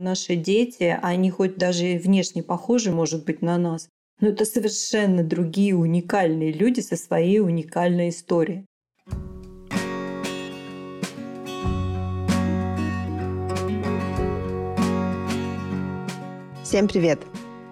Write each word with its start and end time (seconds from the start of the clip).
Наши 0.00 0.36
дети, 0.36 0.96
они 1.02 1.28
хоть 1.28 1.56
даже 1.56 1.98
внешне 1.98 2.44
похожи, 2.44 2.92
может 2.92 3.24
быть, 3.24 3.42
на 3.42 3.58
нас, 3.58 3.88
но 4.20 4.28
это 4.28 4.44
совершенно 4.44 5.24
другие 5.24 5.74
уникальные 5.74 6.52
люди 6.52 6.78
со 6.78 6.94
своей 6.94 7.40
уникальной 7.40 8.10
историей. 8.10 8.64
Всем 16.62 16.86
привет! 16.86 17.18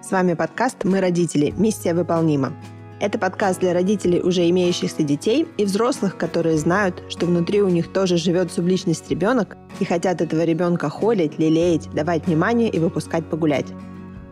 С 0.03 0.11
вами 0.11 0.33
подкаст 0.33 0.83
«Мы 0.83 0.99
родители. 0.99 1.53
Миссия 1.57 1.93
выполнима». 1.93 2.51
Это 2.99 3.19
подкаст 3.19 3.59
для 3.59 3.73
родителей, 3.73 4.21
уже 4.21 4.49
имеющихся 4.49 5.03
детей, 5.03 5.47
и 5.57 5.65
взрослых, 5.65 6.17
которые 6.17 6.57
знают, 6.57 7.03
что 7.09 7.27
внутри 7.27 7.61
у 7.61 7.69
них 7.69 7.93
тоже 7.93 8.17
живет 8.17 8.51
субличность 8.51 9.07
ребенок 9.11 9.55
и 9.79 9.85
хотят 9.85 10.19
этого 10.19 10.43
ребенка 10.43 10.89
холить, 10.89 11.37
лелеять, 11.37 11.91
давать 11.91 12.25
внимание 12.25 12.69
и 12.69 12.79
выпускать 12.79 13.23
погулять. 13.29 13.67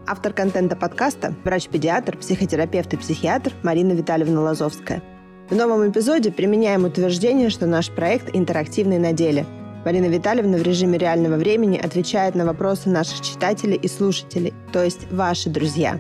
Автор 0.07 0.33
контента 0.33 0.75
подкаста– 0.75 1.35
врач-педиатр, 1.43 2.17
психотерапевт 2.17 2.91
и 2.93 2.97
психиатр 2.97 3.53
Марина 3.61 3.91
Витальевна 3.91 4.41
Лазовская. 4.41 5.03
В 5.47 5.55
новом 5.55 5.87
эпизоде 5.87 6.31
применяем 6.31 6.85
утверждение, 6.85 7.51
что 7.51 7.67
наш 7.67 7.91
проект 7.91 8.35
интерактивный 8.35 8.97
на 8.97 9.13
деле. 9.13 9.45
Марина 9.85 10.05
Витальевна 10.05 10.57
в 10.57 10.63
режиме 10.63 10.97
реального 10.97 11.35
времени 11.35 11.77
отвечает 11.77 12.33
на 12.33 12.45
вопросы 12.45 12.89
наших 12.89 13.21
читателей 13.21 13.77
и 13.77 13.87
слушателей, 13.87 14.55
то 14.73 14.83
есть 14.83 15.11
ваши 15.11 15.51
друзья. 15.51 15.99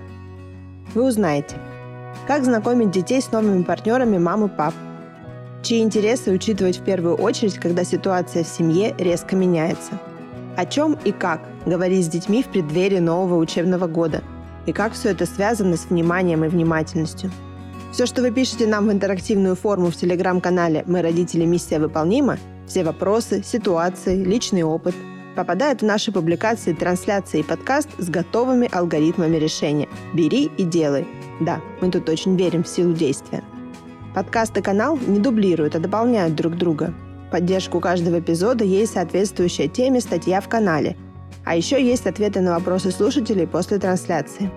Вы 0.95 1.07
узнаете– 1.07 1.57
как 2.27 2.43
знакомить 2.43 2.91
детей 2.91 3.21
с 3.21 3.31
новыми 3.31 3.63
партнерами 3.63 4.17
мам 4.17 4.45
и 4.45 4.47
пап? 4.47 4.73
Чьи 5.61 5.81
интересы 5.81 6.31
учитывать 6.31 6.77
в 6.79 6.83
первую 6.83 7.15
очередь, 7.15 7.59
когда 7.59 7.83
ситуация 7.83 8.43
в 8.43 8.47
семье 8.47 8.95
резко 8.97 9.35
меняется? 9.35 9.99
О 10.55 10.65
чем 10.65 10.97
и 11.03 11.11
как 11.11 11.41
говорить 11.65 12.05
с 12.05 12.09
детьми 12.09 12.41
в 12.41 12.47
преддверии 12.47 12.99
нового 12.99 13.37
учебного 13.37 13.87
года? 13.87 14.23
И 14.65 14.73
как 14.73 14.93
все 14.93 15.09
это 15.09 15.25
связано 15.25 15.77
с 15.77 15.85
вниманием 15.85 16.43
и 16.43 16.47
внимательностью? 16.47 17.31
Все, 17.91 18.05
что 18.05 18.21
вы 18.21 18.31
пишете 18.31 18.65
нам 18.67 18.87
в 18.87 18.91
интерактивную 18.91 19.55
форму 19.55 19.91
в 19.91 19.95
телеграм-канале 19.95 20.83
«Мы 20.87 21.01
родители. 21.01 21.45
Миссия 21.45 21.79
выполнима», 21.79 22.37
все 22.67 22.83
вопросы, 22.83 23.43
ситуации, 23.43 24.23
личный 24.23 24.63
опыт– 24.63 24.95
попадает 25.35 25.81
в 25.81 25.85
наши 25.85 26.11
публикации, 26.11 26.73
трансляции 26.73 27.41
и 27.41 27.43
подкаст 27.43 27.89
с 27.97 28.09
готовыми 28.09 28.69
алгоритмами 28.71 29.37
решения. 29.37 29.87
Бери 30.13 30.51
и 30.57 30.63
делай. 30.63 31.07
Да, 31.39 31.61
мы 31.81 31.91
тут 31.91 32.09
очень 32.09 32.35
верим 32.37 32.63
в 32.63 32.67
силу 32.67 32.93
действия. 32.93 33.43
Подкаст 34.13 34.57
и 34.57 34.61
канал 34.61 34.97
не 34.97 35.19
дублируют, 35.19 35.75
а 35.75 35.79
дополняют 35.79 36.35
друг 36.35 36.55
друга. 36.55 36.93
Поддержку 37.31 37.81
каждого 37.81 38.19
эпизода 38.19 38.63
есть 38.63 38.93
соответствующая 38.93 39.67
теме 39.67 39.99
статья 39.99 40.39
в 40.39 40.47
канале. 40.47 40.95
А 41.43 41.55
еще 41.55 41.83
есть 41.83 42.07
ответы 42.07 42.39
на 42.39 42.53
вопросы 42.53 42.91
слушателей 42.91 43.45
после 43.45 43.77
трансляции. 43.77 44.49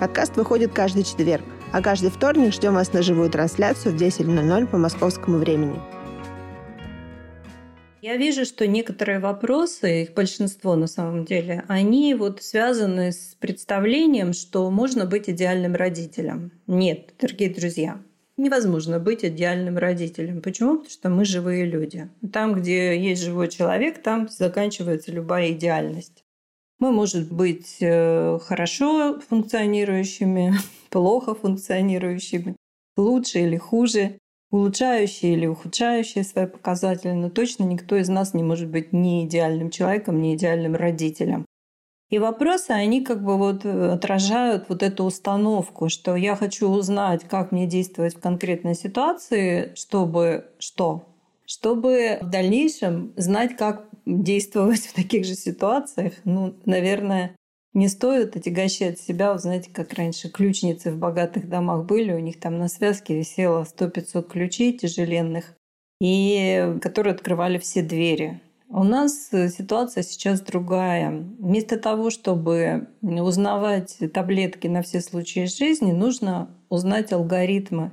Подкаст 0.00 0.36
выходит 0.36 0.72
каждый 0.72 1.04
четверг, 1.04 1.44
а 1.72 1.82
каждый 1.82 2.10
вторник 2.10 2.52
ждем 2.52 2.74
вас 2.74 2.92
на 2.92 3.02
живую 3.02 3.30
трансляцию 3.30 3.94
в 3.94 4.00
10.00 4.00 4.66
по 4.66 4.78
московскому 4.78 5.38
времени. 5.38 5.78
Я 8.02 8.16
вижу, 8.16 8.44
что 8.44 8.66
некоторые 8.66 9.18
вопросы, 9.18 10.02
их 10.02 10.14
большинство 10.14 10.76
на 10.76 10.86
самом 10.86 11.24
деле, 11.24 11.64
они 11.68 12.14
вот 12.14 12.42
связаны 12.42 13.12
с 13.12 13.36
представлением, 13.40 14.32
что 14.32 14.70
можно 14.70 15.06
быть 15.06 15.28
идеальным 15.30 15.74
родителем. 15.74 16.52
Нет, 16.66 17.14
дорогие 17.18 17.50
друзья, 17.50 18.00
невозможно 18.36 18.98
быть 18.98 19.24
идеальным 19.24 19.78
родителем. 19.78 20.42
Почему? 20.42 20.78
Потому 20.78 20.90
что 20.90 21.08
мы 21.08 21.24
живые 21.24 21.64
люди. 21.64 22.08
Там, 22.32 22.54
где 22.54 23.00
есть 23.00 23.22
живой 23.22 23.48
человек, 23.48 24.02
там 24.02 24.28
заканчивается 24.28 25.10
любая 25.10 25.52
идеальность. 25.52 26.22
Мы, 26.78 26.92
может 26.92 27.32
быть, 27.32 27.78
э, 27.80 28.38
хорошо 28.42 29.18
функционирующими, 29.20 30.54
плохо 30.90 31.34
функционирующими, 31.34 32.56
лучше 32.96 33.40
или 33.40 33.56
хуже 33.56 34.18
улучшающие 34.50 35.34
или 35.34 35.46
ухудшающие 35.46 36.24
свои 36.24 36.46
показатели, 36.46 37.12
но 37.12 37.30
точно 37.30 37.64
никто 37.64 37.96
из 37.96 38.08
нас 38.08 38.34
не 38.34 38.42
может 38.42 38.68
быть 38.68 38.92
ни 38.92 39.24
идеальным 39.24 39.70
человеком, 39.70 40.20
ни 40.20 40.34
идеальным 40.34 40.74
родителем. 40.74 41.46
И 42.08 42.18
вопросы, 42.20 42.70
они 42.70 43.02
как 43.02 43.24
бы 43.24 43.36
вот 43.36 43.64
э, 43.64 43.90
отражают 43.90 44.68
вот 44.68 44.84
эту 44.84 45.04
установку, 45.04 45.88
что 45.88 46.14
я 46.14 46.36
хочу 46.36 46.68
узнать, 46.68 47.24
как 47.24 47.50
мне 47.50 47.66
действовать 47.66 48.14
в 48.14 48.20
конкретной 48.20 48.76
ситуации, 48.76 49.72
чтобы 49.74 50.46
что? 50.60 51.08
Чтобы 51.46 52.18
в 52.22 52.30
дальнейшем 52.30 53.12
знать, 53.16 53.56
как 53.56 53.88
действовать 54.06 54.86
в 54.86 54.94
таких 54.94 55.24
же 55.24 55.34
ситуациях. 55.34 56.12
Ну, 56.24 56.54
наверное, 56.64 57.34
не 57.76 57.88
стоит 57.88 58.36
отягощать 58.36 58.98
себя. 58.98 59.32
Вот 59.32 59.42
знаете, 59.42 59.70
как 59.72 59.92
раньше 59.92 60.30
ключницы 60.30 60.90
в 60.90 60.98
богатых 60.98 61.48
домах 61.48 61.84
были, 61.84 62.12
у 62.12 62.18
них 62.18 62.40
там 62.40 62.58
на 62.58 62.68
связке 62.68 63.16
висело 63.16 63.64
100-500 63.64 64.28
ключей 64.28 64.72
тяжеленных, 64.76 65.54
и 66.00 66.76
которые 66.82 67.14
открывали 67.14 67.58
все 67.58 67.82
двери. 67.82 68.40
У 68.68 68.82
нас 68.82 69.28
ситуация 69.30 70.02
сейчас 70.02 70.40
другая. 70.40 71.10
Вместо 71.38 71.78
того, 71.78 72.10
чтобы 72.10 72.88
узнавать 73.02 73.96
таблетки 74.12 74.66
на 74.66 74.82
все 74.82 75.00
случаи 75.00 75.44
жизни, 75.44 75.92
нужно 75.92 76.50
узнать 76.68 77.12
алгоритмы. 77.12 77.92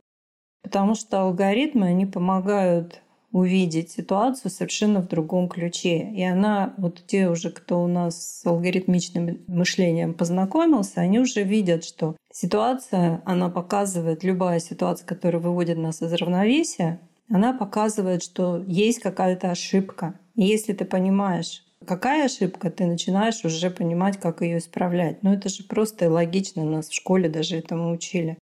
Потому 0.63 0.95
что 0.95 1.21
алгоритмы, 1.21 1.87
они 1.87 2.07
помогают 2.07 3.02
увидеть 3.33 3.91
ситуацию 3.91 4.51
совершенно 4.51 5.01
в 5.01 5.07
другом 5.07 5.49
ключе. 5.49 6.09
И 6.13 6.23
она, 6.23 6.73
вот 6.77 7.03
те 7.05 7.27
уже, 7.27 7.49
кто 7.49 7.83
у 7.83 7.87
нас 7.87 8.39
с 8.39 8.45
алгоритмичным 8.45 9.39
мышлением 9.47 10.13
познакомился, 10.13 11.01
они 11.01 11.19
уже 11.19 11.41
видят, 11.43 11.83
что 11.83 12.15
ситуация, 12.31 13.21
она 13.25 13.49
показывает, 13.49 14.23
любая 14.23 14.59
ситуация, 14.59 15.07
которая 15.07 15.41
выводит 15.41 15.79
нас 15.79 16.01
из 16.03 16.13
равновесия, 16.13 17.01
она 17.27 17.53
показывает, 17.53 18.21
что 18.21 18.63
есть 18.67 18.99
какая-то 18.99 19.49
ошибка. 19.49 20.19
И 20.35 20.43
если 20.43 20.73
ты 20.73 20.85
понимаешь, 20.85 21.63
какая 21.87 22.25
ошибка, 22.25 22.69
ты 22.69 22.85
начинаешь 22.85 23.43
уже 23.43 23.71
понимать, 23.71 24.19
как 24.19 24.41
ее 24.41 24.59
исправлять. 24.59 25.23
Но 25.23 25.33
это 25.33 25.49
же 25.49 25.63
просто 25.63 26.07
логично, 26.07 26.63
нас 26.63 26.89
в 26.89 26.93
школе 26.93 27.29
даже 27.29 27.57
этому 27.57 27.91
учили. 27.91 28.37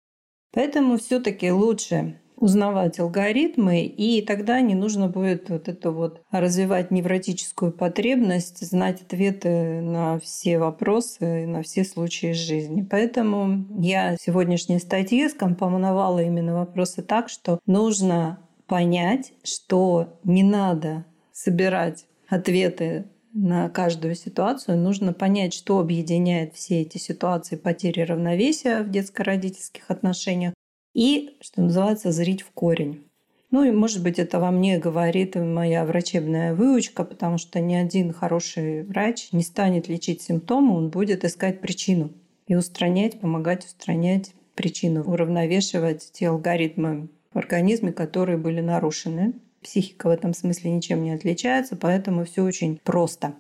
Поэтому 0.55 0.97
все-таки 0.97 1.51
лучше 1.53 2.19
узнавать 2.41 2.99
алгоритмы, 2.99 3.83
и 3.85 4.23
тогда 4.23 4.61
не 4.61 4.75
нужно 4.75 5.09
будет 5.09 5.51
вот 5.51 5.69
это 5.69 5.91
вот 5.91 6.23
развивать 6.31 6.91
невротическую 6.91 7.73
потребность, 7.73 8.67
знать 8.67 9.03
ответы 9.03 9.81
на 9.81 10.19
все 10.19 10.59
вопросы, 10.59 11.47
на 11.47 11.63
все 11.63 11.85
случаи 11.85 12.33
жизни. 12.33 12.87
Поэтому 12.89 13.67
я 13.79 14.17
в 14.17 14.23
сегодняшней 14.23 14.79
статье 14.79 15.29
скомпоновала 15.29 16.21
именно 16.21 16.55
вопросы 16.55 17.03
так, 17.03 17.29
что 17.29 17.59
нужно 17.67 18.39
понять, 18.67 19.33
что 19.43 20.19
не 20.25 20.43
надо 20.43 21.05
собирать 21.33 22.07
ответы 22.29 23.07
на 23.33 23.69
каждую 23.69 24.15
ситуацию, 24.15 24.79
нужно 24.79 25.13
понять, 25.13 25.55
что 25.55 25.79
объединяет 25.79 26.55
все 26.55 26.83
эти 26.83 26.99
ситуации 26.99 27.57
потери 27.57 28.01
равновесия 28.01 28.83
в 28.83 28.91
детско-родительских 28.91 29.85
отношениях, 29.89 30.55
и, 30.99 31.37
что 31.41 31.63
называется, 31.63 32.11
зрить 32.11 32.43
в 32.43 32.51
корень. 32.51 33.05
Ну 33.53 33.63
и, 33.63 33.71
может 33.71 34.03
быть, 34.03 34.19
это 34.19 34.41
во 34.41 34.51
мне 34.51 34.79
говорит 34.79 35.37
моя 35.37 35.85
врачебная 35.85 36.57
выучка, 36.57 37.05
потому 37.05 37.39
что 37.39 37.61
ни 37.61 37.77
один 37.77 38.13
хороший 38.13 38.83
врач 38.83 39.29
не 39.31 39.45
станет 39.45 39.87
лечить 39.87 40.23
симптомы, 40.23 40.77
он 40.77 40.91
будет 40.91 41.25
искать 41.25 41.61
причину 41.61 42.11
и 42.49 42.57
устранять, 42.57 43.21
помогать 43.21 43.65
устранять 43.65 44.33
причину, 44.57 45.05
уравновешивать 45.05 46.11
те 46.13 46.31
алгоритмы 46.31 47.11
в 47.33 47.39
организме, 47.39 47.93
которые 47.93 48.37
были 48.37 48.61
нарушены. 48.61 49.35
Психика 49.63 50.09
в 50.09 50.11
этом 50.11 50.35
смысле 50.35 50.73
ничем 50.73 51.05
не 51.05 51.13
отличается, 51.13 51.77
поэтому 51.77 52.25
все 52.25 52.43
очень 52.43 52.81
просто, 52.83 53.35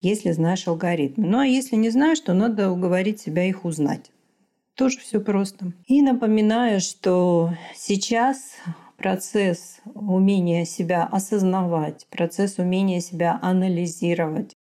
если 0.00 0.30
знаешь 0.30 0.66
алгоритмы. 0.66 1.26
Ну 1.26 1.40
а 1.40 1.46
если 1.46 1.76
не 1.76 1.90
знаешь, 1.90 2.20
то 2.20 2.32
надо 2.32 2.70
уговорить 2.70 3.20
себя 3.20 3.44
их 3.44 3.66
узнать. 3.66 4.10
Тоже 4.76 4.98
все 4.98 5.20
просто. 5.20 5.72
И 5.86 6.00
напоминаю, 6.02 6.80
что 6.80 7.50
сейчас 7.74 8.56
процесс 8.96 9.80
умения 9.94 10.64
себя 10.64 11.04
осознавать, 11.04 12.06
процесс 12.08 12.58
умения 12.58 13.00
себя 13.00 13.38
анализировать, 13.42 14.54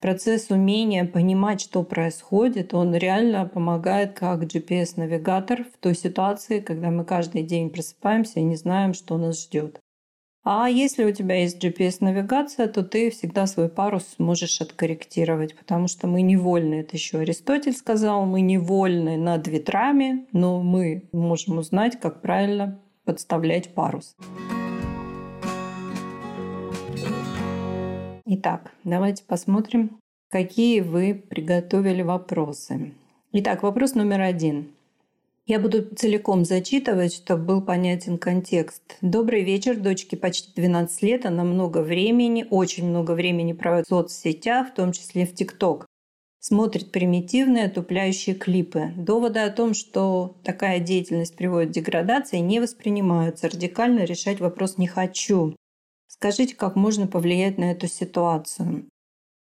процесс 0.00 0.50
умения 0.50 1.06
понимать, 1.06 1.62
что 1.62 1.82
происходит, 1.82 2.74
он 2.74 2.94
реально 2.94 3.46
помогает 3.46 4.18
как 4.18 4.42
GPS-навигатор 4.42 5.64
в 5.64 5.78
той 5.78 5.94
ситуации, 5.94 6.60
когда 6.60 6.90
мы 6.90 7.04
каждый 7.04 7.42
день 7.42 7.70
просыпаемся 7.70 8.40
и 8.40 8.44
не 8.44 8.56
знаем, 8.56 8.92
что 8.92 9.16
нас 9.16 9.42
ждет. 9.44 9.80
А 10.46 10.68
если 10.68 11.04
у 11.04 11.10
тебя 11.10 11.36
есть 11.36 11.64
GPS-навигация, 11.64 12.68
то 12.68 12.84
ты 12.84 13.10
всегда 13.10 13.46
свой 13.46 13.70
парус 13.70 14.16
можешь 14.18 14.60
откорректировать, 14.60 15.56
потому 15.56 15.88
что 15.88 16.06
мы 16.06 16.20
невольны, 16.20 16.80
это 16.80 16.96
еще 16.96 17.20
Аристотель 17.20 17.72
сказал, 17.72 18.26
мы 18.26 18.42
невольны 18.42 19.16
над 19.16 19.48
ветрами, 19.48 20.26
но 20.32 20.60
мы 20.60 21.04
можем 21.12 21.56
узнать, 21.56 21.98
как 21.98 22.20
правильно 22.20 22.78
подставлять 23.06 23.72
парус. 23.72 24.14
Итак, 28.26 28.70
давайте 28.84 29.24
посмотрим, 29.24 29.98
какие 30.28 30.80
вы 30.80 31.14
приготовили 31.14 32.02
вопросы. 32.02 32.92
Итак, 33.32 33.62
вопрос 33.62 33.94
номер 33.94 34.20
один. 34.20 34.74
Я 35.46 35.60
буду 35.60 35.84
целиком 35.94 36.46
зачитывать, 36.46 37.12
чтобы 37.12 37.44
был 37.44 37.60
понятен 37.60 38.16
контекст. 38.16 38.96
Добрый 39.02 39.44
вечер, 39.44 39.78
дочке 39.78 40.16
почти 40.16 40.50
12 40.54 41.02
лет. 41.02 41.26
Она 41.26 41.44
много 41.44 41.82
времени, 41.82 42.46
очень 42.48 42.88
много 42.88 43.12
времени 43.12 43.52
проводит 43.52 43.84
в 43.84 43.90
соцсетях, 43.90 44.70
в 44.70 44.74
том 44.74 44.92
числе 44.92 45.26
в 45.26 45.34
ТикТок. 45.34 45.84
Смотрит 46.40 46.92
примитивные, 46.92 47.66
отупляющие 47.66 48.34
клипы. 48.34 48.94
Доводы 48.96 49.40
о 49.40 49.50
том, 49.50 49.74
что 49.74 50.34
такая 50.44 50.78
деятельность 50.78 51.36
приводит 51.36 51.70
к 51.70 51.72
деградации, 51.72 52.38
не 52.38 52.58
воспринимаются. 52.58 53.50
Радикально 53.50 54.04
решать 54.04 54.40
вопрос 54.40 54.78
не 54.78 54.86
хочу. 54.86 55.54
Скажите, 56.06 56.56
как 56.56 56.74
можно 56.74 57.06
повлиять 57.06 57.58
на 57.58 57.70
эту 57.70 57.86
ситуацию? 57.86 58.88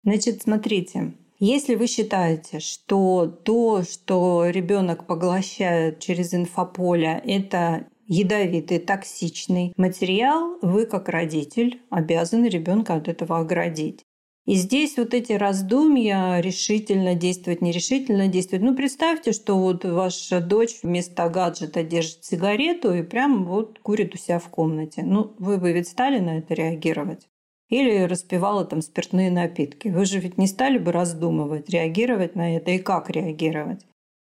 Значит, 0.04 0.42
смотрите, 0.42 1.14
если 1.38 1.74
вы 1.74 1.86
считаете, 1.86 2.60
что 2.60 3.26
то, 3.26 3.82
что 3.82 4.48
ребенок 4.48 5.06
поглощает 5.06 6.00
через 6.00 6.34
инфополе, 6.34 7.22
это 7.24 7.86
ядовитый, 8.06 8.78
токсичный 8.78 9.72
материал, 9.76 10.58
вы 10.62 10.86
как 10.86 11.08
родитель 11.08 11.80
обязаны 11.90 12.46
ребенка 12.46 12.94
от 12.94 13.08
этого 13.08 13.38
оградить. 13.38 14.02
И 14.48 14.54
здесь 14.54 14.96
вот 14.96 15.12
эти 15.12 15.32
раздумья, 15.32 16.40
решительно 16.40 17.14
действовать, 17.14 17.60
нерешительно 17.60 18.28
действовать. 18.28 18.64
Ну, 18.64 18.74
представьте, 18.74 19.32
что 19.32 19.58
вот 19.58 19.84
ваша 19.84 20.40
дочь 20.40 20.78
вместо 20.82 21.28
гаджета 21.28 21.82
держит 21.82 22.24
сигарету 22.24 22.94
и 22.94 23.02
прям 23.02 23.44
вот 23.44 23.78
курит 23.80 24.14
у 24.14 24.16
себя 24.16 24.38
в 24.38 24.48
комнате. 24.48 25.02
Ну, 25.02 25.34
вы 25.38 25.58
бы 25.58 25.72
ведь 25.72 25.88
стали 25.88 26.18
на 26.18 26.38
это 26.38 26.54
реагировать? 26.54 27.28
Или 27.68 28.04
распивала 28.04 28.64
там 28.64 28.82
спиртные 28.82 29.30
напитки. 29.30 29.88
Вы 29.88 30.04
же 30.04 30.20
ведь 30.20 30.38
не 30.38 30.46
стали 30.46 30.78
бы 30.78 30.92
раздумывать, 30.92 31.68
реагировать 31.68 32.34
на 32.34 32.56
это 32.56 32.70
и 32.70 32.78
как 32.78 33.10
реагировать. 33.10 33.84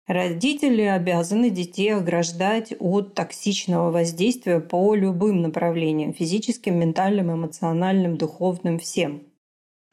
Родители 0.07 0.81
обязаны 0.81 1.49
детей 1.49 1.95
ограждать 1.95 2.73
от 2.79 3.13
токсичного 3.13 3.91
воздействия 3.91 4.59
по 4.59 4.93
любым 4.95 5.41
направлениям– 5.41 6.13
физическим, 6.15 6.79
ментальным, 6.79 7.31
эмоциональным, 7.31 8.17
духовным, 8.17 8.79
всем. 8.79 9.23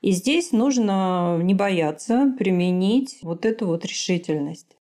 И 0.00 0.12
здесь 0.12 0.52
нужно 0.52 1.38
не 1.43 1.55
бояться 1.55 2.34
применить 2.38 3.19
вот 3.23 3.44
эту 3.44 3.67
вот 3.67 3.84
решительность. 3.84 4.76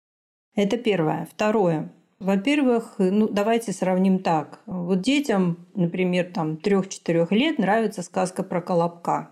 Это 0.55 0.77
первое. 0.79 1.29
Второе. 1.31 1.93
Во-первых, 2.19 2.95
ну, 2.99 3.29
давайте 3.29 3.73
сравним 3.73 4.21
так. 4.21 4.61
Вот 4.67 5.03
детям, 5.03 5.67
например, 5.75 6.33
там 6.33 6.55
3-4 6.55 7.27
лет 7.31 7.59
нравится 7.59 8.03
сказка 8.03 8.43
про 8.43 8.63
Колобка. 8.63 9.31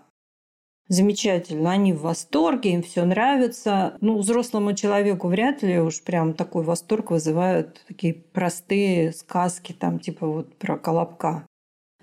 Замечательно, 0.87 1.71
они 1.71 1.93
в 1.93 2.01
восторге, 2.01 2.73
им 2.73 2.83
все 2.83 3.05
нравится. 3.05 3.97
Ну, 4.01 4.19
взрослому 4.19 4.73
человеку 4.73 5.29
вряд 5.29 5.63
ли 5.63 5.79
уж 5.79 6.03
прям 6.03 6.35
такой 6.35 6.63
восторг 6.63 7.09
вызывают 7.09 7.83
такие 7.87 8.13
простые 8.13 9.11
сказки, 9.11 9.73
там, 9.73 9.99
типа 9.99 10.27
вот 10.27 10.55
про 10.57 10.77
Колобка. 10.77 11.47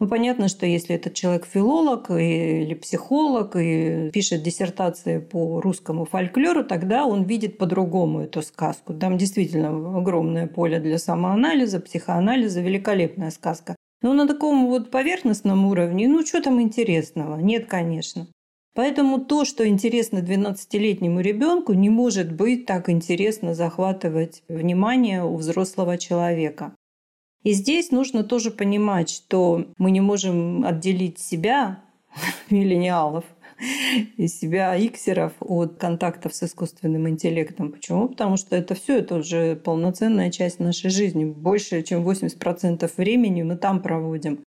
Ну, 0.02 0.08
понятно, 0.08 0.48
что 0.48 0.66
если 0.66 0.96
этот 0.96 1.14
человек 1.14 1.46
филолог 1.46 2.10
или 2.10 2.74
психолог 2.74 3.54
и 3.54 4.10
пишет 4.12 4.42
диссертации 4.42 5.20
по 5.20 5.60
русскому 5.60 6.06
фольклору, 6.06 6.64
тогда 6.64 7.06
он 7.06 7.22
видит 7.22 7.56
по-другому 7.56 8.22
эту 8.22 8.42
сказку. 8.42 8.94
Там 8.94 9.16
действительно 9.16 9.68
огромное 9.96 10.48
поле 10.48 10.80
для 10.80 10.98
самоанализа, 10.98 11.78
психоанализа, 11.78 12.60
великолепная 12.62 13.30
сказка. 13.30 13.76
Но 14.02 14.12
на 14.12 14.26
таком 14.26 14.66
вот 14.66 14.90
поверхностном 14.90 15.66
уровне, 15.66 16.08
ну 16.08 16.26
что 16.26 16.42
там 16.42 16.60
интересного? 16.60 17.36
Нет, 17.36 17.66
конечно. 17.66 18.26
Поэтому 18.74 19.24
то, 19.24 19.44
что 19.44 19.68
интересно 19.68 20.18
12-летнему 20.18 21.20
ребенку, 21.20 21.74
не 21.74 21.90
может 21.90 22.32
быть 22.32 22.66
так 22.66 22.88
интересно 22.88 23.54
захватывать 23.54 24.42
внимание 24.48 25.22
у 25.22 25.36
взрослого 25.36 25.96
человека. 25.96 26.74
И 27.42 27.52
здесь 27.52 27.90
нужно 27.90 28.24
тоже 28.24 28.50
понимать, 28.50 29.10
что 29.10 29.66
мы 29.78 29.90
не 29.90 30.00
можем 30.00 30.64
отделить 30.64 31.18
себя, 31.18 31.82
миллениалов, 32.50 33.24
и 34.16 34.26
себя 34.26 34.76
иксеров 34.76 35.32
от 35.40 35.76
контактов 35.76 36.34
с 36.34 36.42
искусственным 36.42 37.08
интеллектом. 37.08 37.70
Почему? 37.72 38.08
Потому 38.08 38.36
что 38.36 38.56
это 38.56 38.74
все 38.74 38.98
это 38.98 39.16
уже 39.16 39.56
полноценная 39.56 40.30
часть 40.30 40.58
нашей 40.58 40.90
жизни. 40.90 41.24
Больше, 41.24 41.82
чем 41.82 42.06
80% 42.08 42.90
времени 42.96 43.42
мы 43.42 43.56
там 43.56 43.80
проводим. 43.80 44.40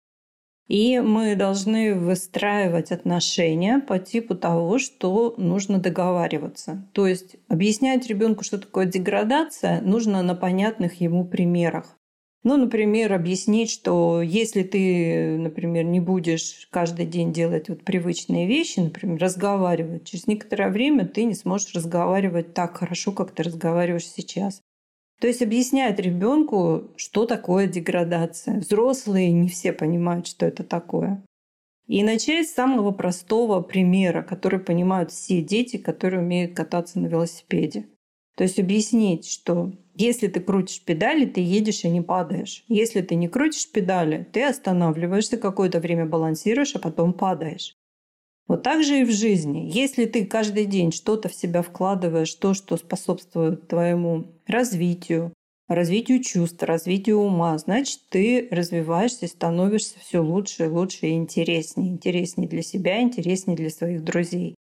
И 0.68 1.00
мы 1.00 1.34
должны 1.34 1.94
выстраивать 1.94 2.92
отношения 2.92 3.80
по 3.80 3.98
типу 3.98 4.34
того, 4.34 4.78
что 4.78 5.34
нужно 5.36 5.78
договариваться. 5.78 6.88
То 6.92 7.06
есть 7.06 7.36
объяснять 7.48 8.06
ребенку, 8.06 8.44
что 8.44 8.58
такое 8.58 8.86
деградация, 8.86 9.82
нужно 9.82 10.22
на 10.22 10.34
понятных 10.34 11.00
ему 11.00 11.26
примерах. 11.26 11.98
Ну, 12.44 12.56
например, 12.56 13.12
объяснить, 13.12 13.70
что 13.70 14.20
если 14.20 14.64
ты, 14.64 15.36
например, 15.38 15.84
не 15.84 16.00
будешь 16.00 16.66
каждый 16.70 17.06
день 17.06 17.32
делать 17.32 17.68
вот 17.68 17.84
привычные 17.84 18.48
вещи, 18.48 18.80
например, 18.80 19.20
разговаривать, 19.20 20.04
через 20.04 20.26
некоторое 20.26 20.70
время 20.70 21.06
ты 21.06 21.24
не 21.24 21.34
сможешь 21.34 21.72
разговаривать 21.72 22.52
так 22.52 22.76
хорошо, 22.78 23.12
как 23.12 23.30
ты 23.30 23.44
разговариваешь 23.44 24.08
сейчас. 24.08 24.60
То 25.20 25.28
есть 25.28 25.40
объясняет 25.40 26.00
ребенку, 26.00 26.90
что 26.96 27.26
такое 27.26 27.68
деградация. 27.68 28.58
Взрослые 28.58 29.30
не 29.30 29.48
все 29.48 29.72
понимают, 29.72 30.26
что 30.26 30.44
это 30.44 30.64
такое. 30.64 31.22
И 31.86 32.02
начать 32.02 32.48
с 32.48 32.54
самого 32.54 32.90
простого 32.90 33.60
примера, 33.60 34.22
который 34.22 34.58
понимают 34.58 35.12
все 35.12 35.40
дети, 35.40 35.76
которые 35.76 36.22
умеют 36.22 36.56
кататься 36.56 36.98
на 36.98 37.06
велосипеде. 37.06 37.86
То 38.36 38.42
есть 38.42 38.58
объяснить, 38.58 39.28
что 39.28 39.72
если 39.94 40.28
ты 40.28 40.40
крутишь 40.40 40.82
педали, 40.82 41.26
ты 41.26 41.40
едешь 41.40 41.84
и 41.84 41.88
не 41.88 42.00
падаешь. 42.00 42.64
Если 42.68 43.00
ты 43.02 43.14
не 43.14 43.28
крутишь 43.28 43.70
педали, 43.70 44.26
ты 44.32 44.44
останавливаешься, 44.44 45.36
какое-то 45.36 45.80
время 45.80 46.06
балансируешь, 46.06 46.74
а 46.74 46.78
потом 46.78 47.12
падаешь. 47.12 47.76
Вот 48.48 48.62
так 48.62 48.82
же 48.82 49.00
и 49.00 49.04
в 49.04 49.10
жизни. 49.10 49.70
Если 49.72 50.04
ты 50.06 50.26
каждый 50.26 50.66
день 50.66 50.92
что-то 50.92 51.28
в 51.28 51.34
себя 51.34 51.62
вкладываешь, 51.62 52.34
то, 52.34 52.54
что 52.54 52.76
способствует 52.76 53.68
твоему 53.68 54.26
развитию, 54.46 55.32
развитию 55.68 56.22
чувств, 56.22 56.62
развитию 56.62 57.18
ума, 57.18 57.56
значит, 57.58 58.00
ты 58.08 58.48
развиваешься 58.50 59.26
становишься 59.26 59.98
все 60.00 60.20
лучше 60.20 60.64
и 60.64 60.68
лучше 60.68 61.06
и 61.06 61.12
интереснее. 61.12 61.90
Интереснее 61.90 62.48
для 62.48 62.62
себя, 62.62 63.00
интереснее 63.00 63.56
для 63.56 63.70
своих 63.70 64.02
друзей 64.02 64.56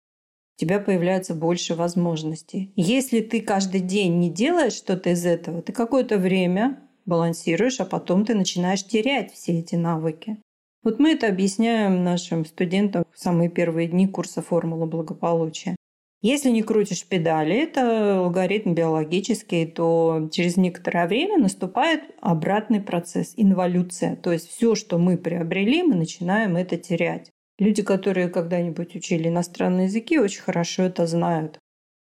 тебя 0.61 0.79
появляется 0.79 1.35
больше 1.35 1.75
возможностей. 1.75 2.71
Если 2.77 3.21
ты 3.21 3.41
каждый 3.41 3.81
день 3.81 4.19
не 4.19 4.31
делаешь 4.31 4.75
что-то 4.75 5.11
из 5.11 5.25
этого, 5.25 5.63
ты 5.63 5.73
какое-то 5.73 6.19
время 6.19 6.79
балансируешь, 7.06 7.81
а 7.81 7.87
потом 7.87 8.27
ты 8.27 8.34
начинаешь 8.34 8.84
терять 8.84 9.32
все 9.32 9.58
эти 9.58 9.77
навыки. 9.77 10.37
Вот 10.82 10.99
мы 10.99 11.13
это 11.13 11.29
объясняем 11.29 12.05
нашим 12.05 12.44
студентам 12.44 13.05
в 13.11 13.19
самые 13.19 13.49
первые 13.49 13.89
дни 13.89 14.06
курса 14.06 14.43
«Формула 14.43 14.84
благополучия». 14.84 15.77
Если 16.23 16.51
не 16.51 16.63
крутишь 16.63 17.06
педали, 17.06 17.56
это 17.56 18.19
алгоритм 18.19 18.75
биологический, 18.75 19.65
то 19.65 20.29
через 20.31 20.58
некоторое 20.58 21.06
время 21.06 21.39
наступает 21.39 22.03
обратный 22.20 22.82
процесс, 22.82 23.32
инволюция. 23.37 24.17
То 24.17 24.31
есть 24.31 24.51
все, 24.51 24.75
что 24.75 24.99
мы 24.99 25.17
приобрели, 25.17 25.82
мы 25.82 25.94
начинаем 25.94 26.56
это 26.56 26.77
терять. 26.77 27.31
Люди, 27.60 27.82
которые 27.82 28.31
когда-нибудь 28.31 28.96
учили 28.96 29.29
иностранные 29.29 29.84
языки, 29.84 30.19
очень 30.19 30.40
хорошо 30.40 30.84
это 30.84 31.06
знают. 31.06 31.58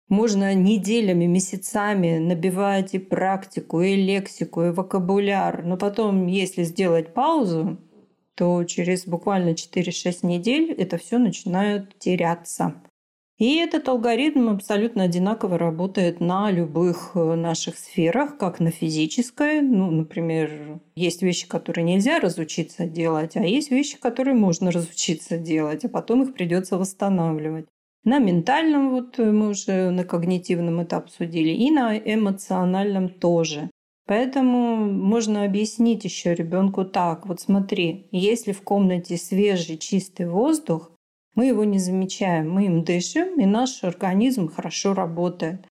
Можно 0.07 0.55
неделями, 0.55 1.25
месяцами 1.25 2.17
набивать 2.17 2.95
и 2.95 2.97
практику, 2.97 3.81
и 3.81 3.93
лексику, 3.95 4.63
и 4.63 4.71
вокабуляр. 4.71 5.65
Но 5.65 5.75
потом, 5.75 6.27
если 6.27 6.63
сделать 6.63 7.13
паузу, 7.13 7.77
то 8.35 8.63
через 8.63 9.05
буквально 9.05 9.49
4-6 9.49 10.25
недель 10.25 10.71
это 10.71 10.97
все 10.97 11.17
начинает 11.17 11.99
теряться. 11.99 12.81
И 13.39 13.55
этот 13.55 13.87
алгоритм 13.87 14.49
абсолютно 14.49 15.03
одинаково 15.03 15.57
работает 15.57 16.19
на 16.19 16.51
любых 16.51 17.11
э, 17.15 17.35
наших 17.35 17.77
сферах, 17.77 18.37
как 18.37 18.59
на 18.59 18.69
физической. 18.69 19.61
Ну, 19.61 19.89
например, 19.91 20.81
есть 20.95 21.21
вещи, 21.21 21.47
которые 21.47 21.85
нельзя 21.85 22.19
разучиться 22.19 22.85
делать, 22.85 23.37
а 23.37 23.45
есть 23.45 23.71
вещи, 23.71 23.97
которые 23.97 24.35
можно 24.35 24.71
разучиться 24.71 25.37
делать, 25.37 25.85
а 25.85 25.89
потом 25.89 26.23
их 26.23 26.33
придется 26.33 26.77
восстанавливать. 26.77 27.65
На 28.03 28.19
ментальном, 28.19 28.89
вот 28.91 29.17
э, 29.19 29.31
мы 29.31 29.47
уже 29.47 29.89
на 29.89 30.03
когнитивном 30.03 30.81
это 30.81 30.97
обсудили, 30.97 31.51
и 31.51 31.71
на 31.71 31.97
эмоциональном 31.97 33.07
тоже. 33.07 33.69
Поэтому 34.05 34.75
можно 34.75 35.45
объяснить 35.45 36.03
еще 36.03 36.33
ребенку 36.33 36.83
так. 36.83 37.25
Вот 37.25 37.39
смотри, 37.39 38.07
если 38.11 38.51
в 38.51 38.63
комнате 38.63 39.15
свежий 39.15 39.77
чистый 39.77 40.27
воздух, 40.27 40.91
мы 41.39 41.45
его 41.45 41.63
не 41.63 41.79
замечаем, 41.79 42.51
мы 42.51 42.65
им 42.65 42.83
дышим, 42.83 43.39
и 43.39 43.45
наш 43.45 43.85
организм 43.85 44.49
хорошо 44.49 44.93
работает. 44.93 45.65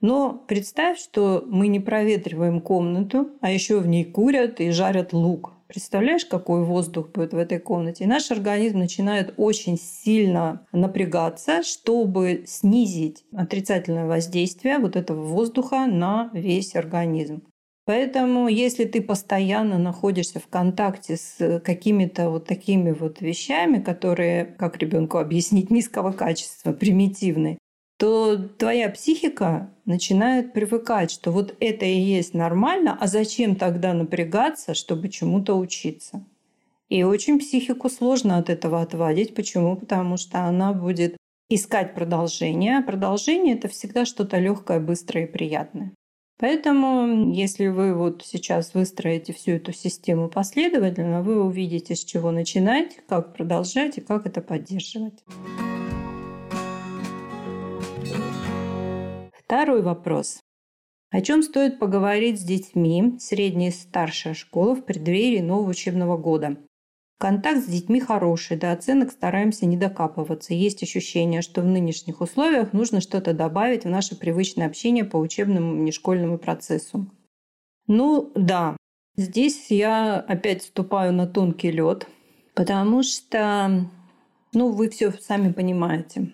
Но 0.00 0.44
представь, 0.46 1.00
что 1.00 1.42
мы 1.48 1.66
не 1.66 1.80
проветриваем 1.80 2.60
комнату, 2.60 3.30
а 3.40 3.50
еще 3.50 3.80
в 3.80 3.88
ней 3.88 4.04
курят 4.04 4.60
и 4.60 4.70
жарят 4.70 5.12
лук. 5.12 5.52
Представляешь, 5.66 6.24
какой 6.24 6.62
воздух 6.62 7.10
будет 7.10 7.32
в 7.32 7.38
этой 7.38 7.58
комнате? 7.58 8.04
И 8.04 8.06
наш 8.06 8.30
организм 8.30 8.78
начинает 8.78 9.34
очень 9.36 9.78
сильно 9.78 10.64
напрягаться, 10.70 11.64
чтобы 11.64 12.44
снизить 12.46 13.24
отрицательное 13.34 14.06
воздействие 14.06 14.78
вот 14.78 14.94
этого 14.94 15.24
воздуха 15.24 15.86
на 15.86 16.30
весь 16.34 16.76
организм. 16.76 17.42
Поэтому, 17.86 18.48
если 18.48 18.84
ты 18.84 19.00
постоянно 19.00 19.78
находишься 19.78 20.38
в 20.38 20.46
контакте 20.46 21.16
с 21.16 21.60
какими-то 21.60 22.30
вот 22.30 22.46
такими 22.46 22.92
вот 22.92 23.20
вещами, 23.20 23.82
которые, 23.82 24.44
как 24.44 24.76
ребенку 24.78 25.18
объяснить, 25.18 25.70
низкого 25.70 26.12
качества, 26.12 26.72
примитивные, 26.72 27.58
то 27.98 28.38
твоя 28.38 28.88
психика 28.88 29.70
начинает 29.84 30.52
привыкать, 30.52 31.10
что 31.10 31.32
вот 31.32 31.54
это 31.60 31.84
и 31.84 31.98
есть 31.98 32.32
нормально, 32.32 32.96
а 32.98 33.06
зачем 33.06 33.56
тогда 33.56 33.92
напрягаться, 33.92 34.74
чтобы 34.74 35.08
чему-то 35.08 35.54
учиться? 35.58 36.24
И 36.88 37.02
очень 37.02 37.38
психику 37.38 37.88
сложно 37.88 38.38
от 38.38 38.50
этого 38.50 38.80
отводить. 38.82 39.34
Почему? 39.34 39.76
Потому 39.76 40.16
что 40.16 40.44
она 40.44 40.72
будет 40.72 41.16
искать 41.48 41.94
продолжение. 41.94 42.78
А 42.78 42.82
продолжение 42.82 43.54
это 43.54 43.68
всегда 43.68 44.04
что-то 44.04 44.38
легкое, 44.38 44.80
быстрое 44.80 45.26
и 45.26 45.30
приятное. 45.30 45.92
Поэтому, 46.40 47.34
если 47.34 47.66
вы 47.66 47.94
вот 47.94 48.22
сейчас 48.24 48.72
выстроите 48.72 49.34
всю 49.34 49.52
эту 49.52 49.74
систему 49.74 50.30
последовательно, 50.30 51.22
вы 51.22 51.44
увидите, 51.44 51.94
с 51.94 52.02
чего 52.02 52.30
начинать, 52.30 52.96
как 53.06 53.34
продолжать 53.36 53.98
и 53.98 54.00
как 54.00 54.24
это 54.24 54.40
поддерживать. 54.40 55.22
Второй 59.38 59.82
вопрос. 59.82 60.40
О 61.10 61.20
чем 61.20 61.42
стоит 61.42 61.78
поговорить 61.78 62.40
с 62.40 62.44
детьми 62.44 63.18
средней 63.18 63.68
и 63.68 63.72
старшей 63.72 64.32
школы 64.32 64.76
в 64.76 64.84
преддверии 64.86 65.40
нового 65.40 65.70
учебного 65.70 66.16
года? 66.16 66.56
Контакт 67.20 67.62
с 67.62 67.66
детьми 67.66 68.00
хороший, 68.00 68.56
до 68.56 68.72
оценок 68.72 69.12
стараемся 69.12 69.66
не 69.66 69.76
докапываться. 69.76 70.54
Есть 70.54 70.82
ощущение, 70.82 71.42
что 71.42 71.60
в 71.60 71.66
нынешних 71.66 72.22
условиях 72.22 72.72
нужно 72.72 73.02
что-то 73.02 73.34
добавить 73.34 73.84
в 73.84 73.90
наше 73.90 74.16
привычное 74.18 74.66
общение 74.66 75.04
по 75.04 75.18
учебному 75.18 75.74
внешкольному 75.74 76.38
процессу. 76.38 77.10
Ну 77.86 78.32
да, 78.34 78.74
здесь 79.18 79.70
я 79.70 80.16
опять 80.16 80.62
вступаю 80.62 81.12
на 81.12 81.26
тонкий 81.26 81.70
лед, 81.70 82.08
потому 82.54 83.02
что, 83.02 83.84
ну, 84.54 84.72
вы 84.72 84.88
все 84.88 85.12
сами 85.12 85.52
понимаете. 85.52 86.32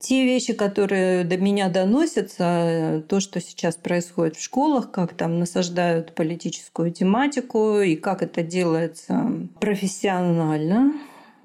Те 0.00 0.24
вещи, 0.24 0.54
которые 0.54 1.24
до 1.24 1.36
меня 1.36 1.68
доносятся, 1.68 3.04
то, 3.06 3.20
что 3.20 3.38
сейчас 3.38 3.76
происходит 3.76 4.36
в 4.36 4.42
школах, 4.42 4.90
как 4.90 5.12
там 5.12 5.38
насаждают 5.38 6.14
политическую 6.14 6.90
тематику 6.90 7.80
и 7.80 7.96
как 7.96 8.22
это 8.22 8.42
делается 8.42 9.30
профессионально, 9.60 10.94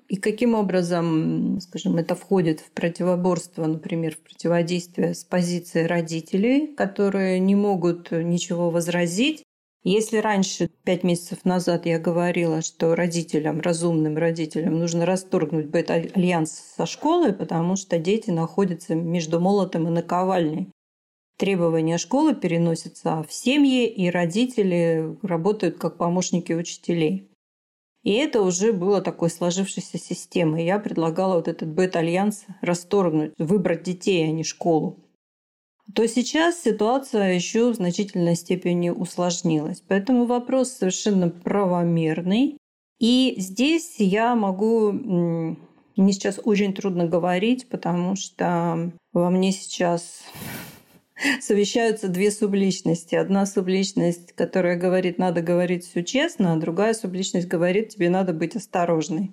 и 0.08 0.16
каким 0.16 0.56
образом, 0.56 1.60
скажем, 1.60 1.98
это 1.98 2.16
входит 2.16 2.62
в 2.62 2.72
противоборство, 2.72 3.66
например, 3.66 4.16
в 4.16 4.20
противодействие 4.20 5.16
с 5.16 5.26
позиции 5.26 5.84
родителей, 5.84 6.68
которые 6.68 7.40
не 7.40 7.56
могут 7.56 8.12
ничего 8.12 8.70
возразить, 8.70 9.44
если 9.88 10.18
раньше, 10.18 10.72
пять 10.84 11.04
месяцев 11.04 11.46
назад, 11.46 11.86
я 11.86 12.00
говорила, 12.00 12.63
что 12.63 12.96
родителям, 12.96 13.62
разумным 13.62 14.18
родителям, 14.18 14.80
нужно 14.80 15.06
расторгнуть 15.06 15.68
бета-альянс 15.68 16.51
со 16.75 16.88
школой, 16.88 17.34
потому 17.34 17.75
что 17.75 18.00
дети 18.00 18.32
находятся 18.32 18.96
между 18.96 19.39
молотом 19.39 19.88
и 19.88 19.92
наковальней. 19.92 20.72
Требования 21.38 22.00
школы 22.00 22.34
переносятся 22.34 23.24
в 23.30 23.32
семьи, 23.32 23.88
и 23.88 24.10
родители 24.10 25.18
работают 25.22 25.77
как 25.77 25.98
помощники 25.98 26.54
учителей. 26.54 27.30
И 28.01 28.13
это 28.13 28.42
уже 28.42 28.74
было 28.74 29.01
такой 29.01 29.30
сложившейся 29.30 30.00
системой. 30.00 30.65
Я 30.65 30.80
предлагала 30.80 31.36
вот 31.36 31.48
этот 31.48 31.70
бета-альянс 31.70 32.46
расторгнуть, 32.62 33.34
выбрать 33.38 33.84
детей, 33.84 34.25
а 34.25 34.32
не 34.32 34.44
школу 34.44 35.05
то 35.94 36.08
сейчас 36.08 36.62
ситуация 36.62 37.34
еще 37.34 37.72
в 37.72 37.75
значительной 37.75 38.36
степени 38.36 38.89
усложнилась. 38.89 39.82
Поэтому 39.88 40.25
вопрос 40.25 40.72
совершенно 40.72 41.30
правомерный. 41.30 42.58
И 43.00 43.36
здесь 43.38 43.96
я 44.00 44.36
могу... 44.36 44.92
Мне 44.92 46.12
сейчас 46.12 46.39
очень 46.44 46.74
трудно 46.74 47.08
говорить, 47.08 47.70
потому 47.70 48.15
что 48.15 48.92
во 49.13 49.30
мне 49.30 49.51
сейчас 49.51 50.24
совещаются 51.39 52.10
две 52.10 52.32
субличности. 52.32 53.15
Одна 53.15 53.46
субличность, 53.46 54.34
которая 54.34 54.77
говорит, 54.77 55.18
надо 55.18 55.42
говорить 55.42 55.86
все 55.86 56.04
честно, 56.04 56.54
а 56.54 56.58
другая 56.58 56.94
субличность 56.94 57.48
говорит, 57.48 57.89
тебе 57.89 58.10
надо 58.10 58.34
быть 58.34 58.56
осторожной. 58.56 59.32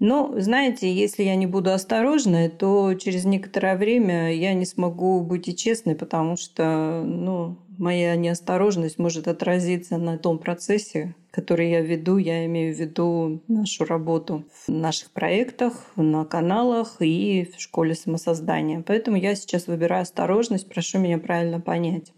Но, 0.00 0.32
знаете, 0.38 0.90
если 0.92 1.22
я 1.22 1.36
не 1.36 1.46
буду 1.46 1.72
осторожной, 1.72 2.48
то 2.48 2.94
через 2.94 3.26
некоторое 3.26 3.76
время 3.76 4.34
я 4.34 4.54
не 4.54 4.64
смогу 4.64 5.20
быть 5.20 5.46
и 5.48 5.54
честной, 5.54 5.94
потому 5.94 6.38
что 6.38 7.02
ну, 7.04 7.58
моя 7.76 8.16
неосторожность 8.16 8.98
может 8.98 9.28
отразиться 9.28 9.98
на 9.98 10.16
том 10.16 10.38
процессе, 10.38 11.14
который 11.30 11.70
я 11.70 11.82
веду. 11.82 12.16
Я 12.16 12.46
имею 12.46 12.74
в 12.74 12.78
виду 12.78 13.42
нашу 13.46 13.84
работу 13.84 14.44
в 14.66 14.70
наших 14.70 15.10
проектах, 15.10 15.92
на 15.96 16.24
каналах 16.24 16.96
и 17.00 17.50
в 17.54 17.60
школе 17.60 17.94
самосоздания. 17.94 18.82
Поэтому 18.86 19.18
я 19.18 19.34
сейчас 19.34 19.66
выбираю 19.66 20.02
осторожность, 20.02 20.66
прошу 20.66 20.98
меня 20.98 21.18
правильно 21.18 21.60
понять. 21.60 22.14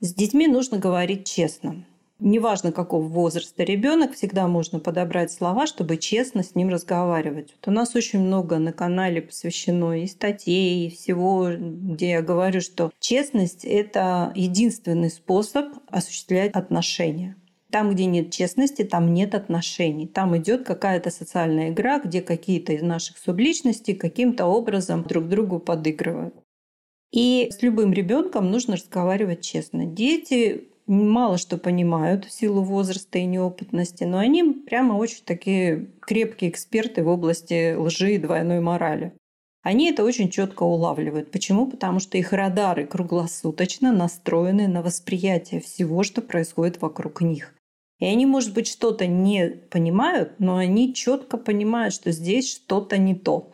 С 0.00 0.12
детьми 0.14 0.48
нужно 0.48 0.78
говорить 0.78 1.28
честно. 1.28 1.84
Неважно, 2.20 2.72
какого 2.72 3.06
возраста 3.06 3.62
ребенок, 3.62 4.14
всегда 4.14 4.48
можно 4.48 4.80
подобрать 4.80 5.30
слова, 5.30 5.68
чтобы 5.68 5.98
честно 5.98 6.42
с 6.42 6.56
ним 6.56 6.68
разговаривать. 6.68 7.54
Вот 7.54 7.68
у 7.68 7.70
нас 7.70 7.94
очень 7.94 8.18
много 8.18 8.58
на 8.58 8.72
канале 8.72 9.22
посвящено 9.22 10.02
и 10.02 10.06
статей, 10.06 10.86
и 10.86 10.90
всего, 10.90 11.48
где 11.56 12.10
я 12.10 12.22
говорю, 12.22 12.60
что 12.60 12.90
честность— 12.98 13.64
это 13.64 14.32
единственный 14.34 15.10
способ 15.10 15.66
осуществлять 15.86 16.52
отношения. 16.52 17.36
Там, 17.70 17.90
где 17.92 18.06
нет 18.06 18.32
честности, 18.32 18.82
там 18.82 19.14
нет 19.14 19.36
отношений. 19.36 20.08
Там 20.08 20.36
идет 20.36 20.66
какая-то 20.66 21.10
социальная 21.10 21.70
игра, 21.70 22.00
где 22.00 22.20
какие-то 22.20 22.72
из 22.72 22.82
наших 22.82 23.18
субличностей 23.18 23.94
каким-то 23.94 24.46
образом 24.46 25.04
друг 25.04 25.28
другу 25.28 25.60
подыгрывают. 25.60 26.34
И 27.12 27.48
с 27.52 27.62
любым 27.62 27.92
ребенком 27.92 28.50
нужно 28.50 28.74
разговаривать 28.76 29.42
честно. 29.42 29.84
Дети 29.84 30.68
мало 30.88 31.38
что 31.38 31.58
понимают 31.58 32.24
в 32.24 32.32
силу 32.32 32.62
возраста 32.62 33.18
и 33.18 33.26
неопытности, 33.26 34.04
но 34.04 34.18
они 34.18 34.42
прямо 34.42 34.94
очень 34.94 35.22
такие 35.24 35.90
крепкие 36.00 36.50
эксперты 36.50 37.04
в 37.04 37.08
области 37.08 37.74
лжи 37.74 38.14
и 38.14 38.18
двойной 38.18 38.60
морали. 38.60 39.12
Они 39.62 39.90
это 39.90 40.04
очень 40.04 40.30
четко 40.30 40.62
улавливают. 40.62 41.30
Почему? 41.30 41.66
Потому 41.66 42.00
что 42.00 42.16
их 42.16 42.32
радары 42.32 42.86
круглосуточно 42.86 43.92
настроены 43.92 44.66
на 44.66 44.82
восприятие 44.82 45.60
всего, 45.60 46.02
что 46.04 46.22
происходит 46.22 46.80
вокруг 46.80 47.20
них. 47.20 47.54
И 47.98 48.06
они, 48.06 48.26
может 48.26 48.54
быть, 48.54 48.68
что-то 48.68 49.06
не 49.06 49.48
понимают, 49.70 50.34
но 50.38 50.56
они 50.56 50.94
четко 50.94 51.36
понимают, 51.36 51.92
что 51.92 52.12
здесь 52.12 52.50
что-то 52.50 52.96
не 52.96 53.14
то. 53.14 53.52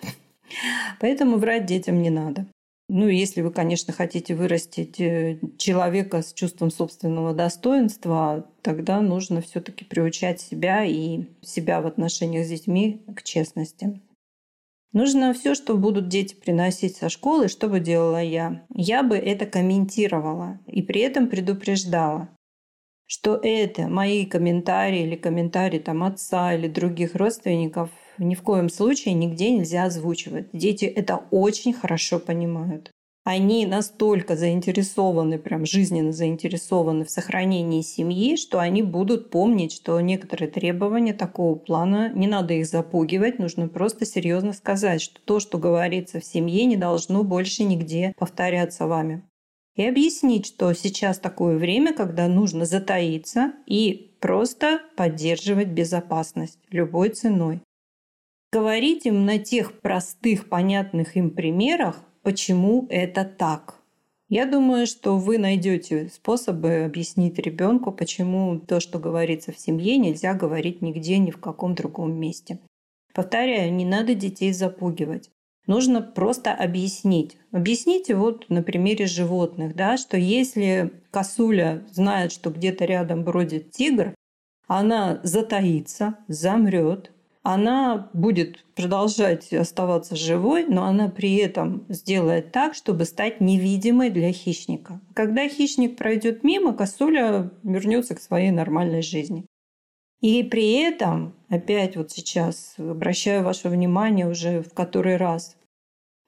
Поэтому 1.01 1.39
врать 1.39 1.67
детям 1.67 2.03
не 2.03 2.11
надо. 2.11 2.47
Ну, 2.89 3.09
если 3.09 3.41
вы, 3.41 3.51
конечно, 3.51 3.95
хотите 3.95 4.35
вырастить 4.35 5.01
э, 5.01 5.39
человека 5.57 6.21
с 6.21 6.35
чувством 6.35 6.71
собственного 6.71 7.33
достоинства, 7.33 8.47
тогда 8.61 9.01
нужно 9.01 9.41
все-таки 9.41 9.87
приучать 9.87 10.41
себя 10.41 10.85
и 10.85 11.25
себя 11.41 11.81
в 11.81 11.87
отношениях 11.87 12.45
с 12.45 12.51
детьми 12.51 13.03
к 13.17 13.23
честности. 13.23 14.01
Нужно 14.93 15.33
все, 15.33 15.55
что 15.55 15.77
будут 15.77 16.09
дети 16.09 16.35
приносить 16.35 16.97
со 16.97 17.09
школы, 17.09 17.49
что 17.49 17.69
бы 17.69 17.81
делала 17.81 18.23
я. 18.23 18.65
Я 18.75 19.03
бы 19.03 19.17
это 19.17 19.47
комментировала 19.47 20.61
и 20.67 20.83
при 20.83 21.01
этом 21.01 21.29
предупреждала, 21.29 22.29
что 23.07 23.35
это 23.43 23.89
мои 23.89 24.27
комментарии 24.27 25.03
или 25.03 25.17
комментарии 25.17 25.79
там, 25.79 26.05
отца 26.05 26.55
или 26.55 26.69
других 26.69 27.17
родственников 27.17 27.91
ни 28.19 28.35
в 28.35 28.43
коем 28.43 28.69
случае 28.69 29.15
нигде 29.15 29.51
нельзя 29.51 29.85
озвучивать. 29.85 30.49
Дети 30.53 30.85
это 30.85 31.23
очень 31.31 31.73
хорошо 31.73 32.19
понимают. 32.19 32.91
Они 33.25 33.65
настолько 33.65 34.37
заинтересованы, 34.37 35.39
прям 35.39 35.65
жизненно 35.65 36.13
заинтересованы 36.13 37.07
в 37.07 37.11
сохранении 37.11 37.81
семьи, 37.81 38.37
что 38.37 38.61
они 38.61 38.83
будут 38.83 39.31
помнить, 39.31 39.73
что 39.73 39.99
некоторые 40.01 40.51
требования 40.51 41.15
такого 41.15 41.55
плана, 41.55 42.13
не 42.15 42.27
надо 42.27 42.53
их 42.53 42.67
запугивать, 42.67 43.39
нужно 43.39 43.69
просто 43.69 44.05
серьезно 44.05 44.53
сказать, 44.53 45.01
что 45.01 45.19
то, 45.25 45.41
что 45.41 45.57
говорится 45.57 46.21
в 46.21 46.25
семье, 46.25 46.67
не 46.67 46.77
должно 46.77 47.25
больше 47.25 47.65
нигде 47.65 48.13
повторяться 48.19 48.87
вами. 48.87 49.23
И 49.75 49.87
объяснить, 49.87 50.45
что 50.45 50.73
сейчас 50.75 51.19
такое 51.19 51.57
время, 51.57 51.95
когда 51.95 52.29
нужно 52.29 52.67
затаиться 52.67 53.55
и 53.67 54.17
просто 54.21 54.83
поддерживать 54.97 55.69
безопасность 55.69 56.59
любой 56.71 57.09
ценой 57.09 57.63
говорить 58.55 59.05
им 59.05 59.25
на 59.25 59.39
тех 59.39 59.81
простых, 59.81 60.49
понятных 60.49 61.17
им 61.17 61.31
примерах, 61.31 62.01
почему 62.23 62.87
это 62.89 63.25
так. 63.25 63.81
Я 64.29 64.47
думаю, 64.47 64.87
что 64.87 65.19
вы 65.19 65.39
найдете 65.39 66.09
способы 66.09 66.85
объяснить 66.85 67.37
ребенку, 67.41 67.91
почему 67.91 68.61
то, 68.61 68.79
что 68.79 69.01
говорится 69.01 69.51
в 69.51 69.59
семье, 69.59 69.97
нельзя 69.97 70.35
говорить 70.35 70.83
нигде, 70.83 71.19
ни 71.19 71.33
в 71.33 71.41
каком 71.41 71.75
другом 71.75 72.15
месте. 72.15 72.61
Повторяю, 73.13 73.73
не 73.73 73.85
надо 73.85 74.15
детей 74.15 74.53
запугивать. 74.53 75.31
Нужно 75.67 76.01
просто 76.01 76.55
объяснить. 76.55 77.37
Объясните 77.51 78.15
вот 78.15 78.49
на 78.51 78.63
примере 78.63 79.07
животных, 79.07 79.75
да, 79.75 79.97
что 79.97 80.17
если 80.17 80.93
косуля 81.11 81.83
знает, 81.91 82.31
что 82.31 82.51
где-то 82.51 82.85
рядом 82.85 83.25
бродит 83.25 83.73
тигр, 83.73 84.15
она 84.69 85.21
затаится, 85.25 86.19
замрет, 86.29 87.11
она 87.45 88.09
будет 88.15 88.65
продолжать 88.75 89.53
оставаться 89.53 90.17
живой, 90.17 90.65
но 90.65 90.85
она 90.85 91.09
при 91.09 91.37
этом 91.37 91.85
сделает 91.91 92.53
так, 92.53 92.75
чтобы 92.75 93.05
стать 93.05 93.43
невидимой 93.43 94.09
для 94.09 94.33
хищника. 94.33 94.99
Когда 95.13 95.47
хищник 95.47 95.97
пройдет 95.97 96.43
мимо, 96.43 96.73
косуля 96.73 97.51
вернется 97.63 98.15
к 98.15 98.23
своей 98.23 98.51
нормальной 98.51 99.03
жизни. 99.03 99.45
И 100.23 100.43
при 100.43 100.81
этом, 100.81 101.35
опять 101.51 101.97
вот 101.97 102.11
сейчас 102.11 102.77
обращаю 102.79 103.45
ваше 103.45 103.69
внимание 103.69 104.27
уже 104.27 104.63
в 104.63 104.73
который 104.73 105.19
раз, 105.19 105.55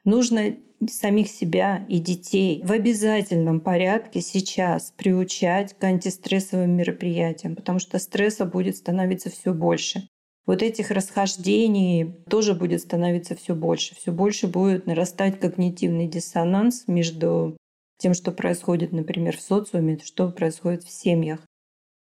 нужно 0.05 0.55
самих 0.87 1.29
себя 1.29 1.87
и 1.89 1.99
детей 1.99 2.61
в 2.63 2.73
обязательном 2.73 3.61
порядке 3.61 4.21
сейчас 4.21 4.93
приучать 4.95 5.73
к 5.79 5.83
антистрессовым 5.83 6.73
мероприятиям, 6.73 7.57
потому 7.57 7.79
что 7.79 7.99
стресса 7.99 8.45
будет 8.45 8.77
становиться 8.77 9.31
все 9.31 9.55
больше 9.55 10.07
вот 10.47 10.63
этих 10.63 10.91
расхождений 10.91 12.15
тоже 12.31 12.55
будет 12.55 12.81
становиться 12.81 13.35
все 13.35 13.55
больше. 13.55 13.95
Все 13.97 14.13
больше 14.13 14.47
будет 14.47 14.87
нарастать 14.87 15.41
когнитивный 15.41 16.07
диссонанс 16.07 16.85
между 16.87 17.57
тем, 17.99 18.15
что 18.15 18.31
происходит, 18.31 18.93
например, 18.93 19.37
в 19.37 19.41
социуме, 19.41 19.99
что 20.05 20.29
происходит 20.31 20.85
в 20.85 20.91
семьях. 20.91 21.41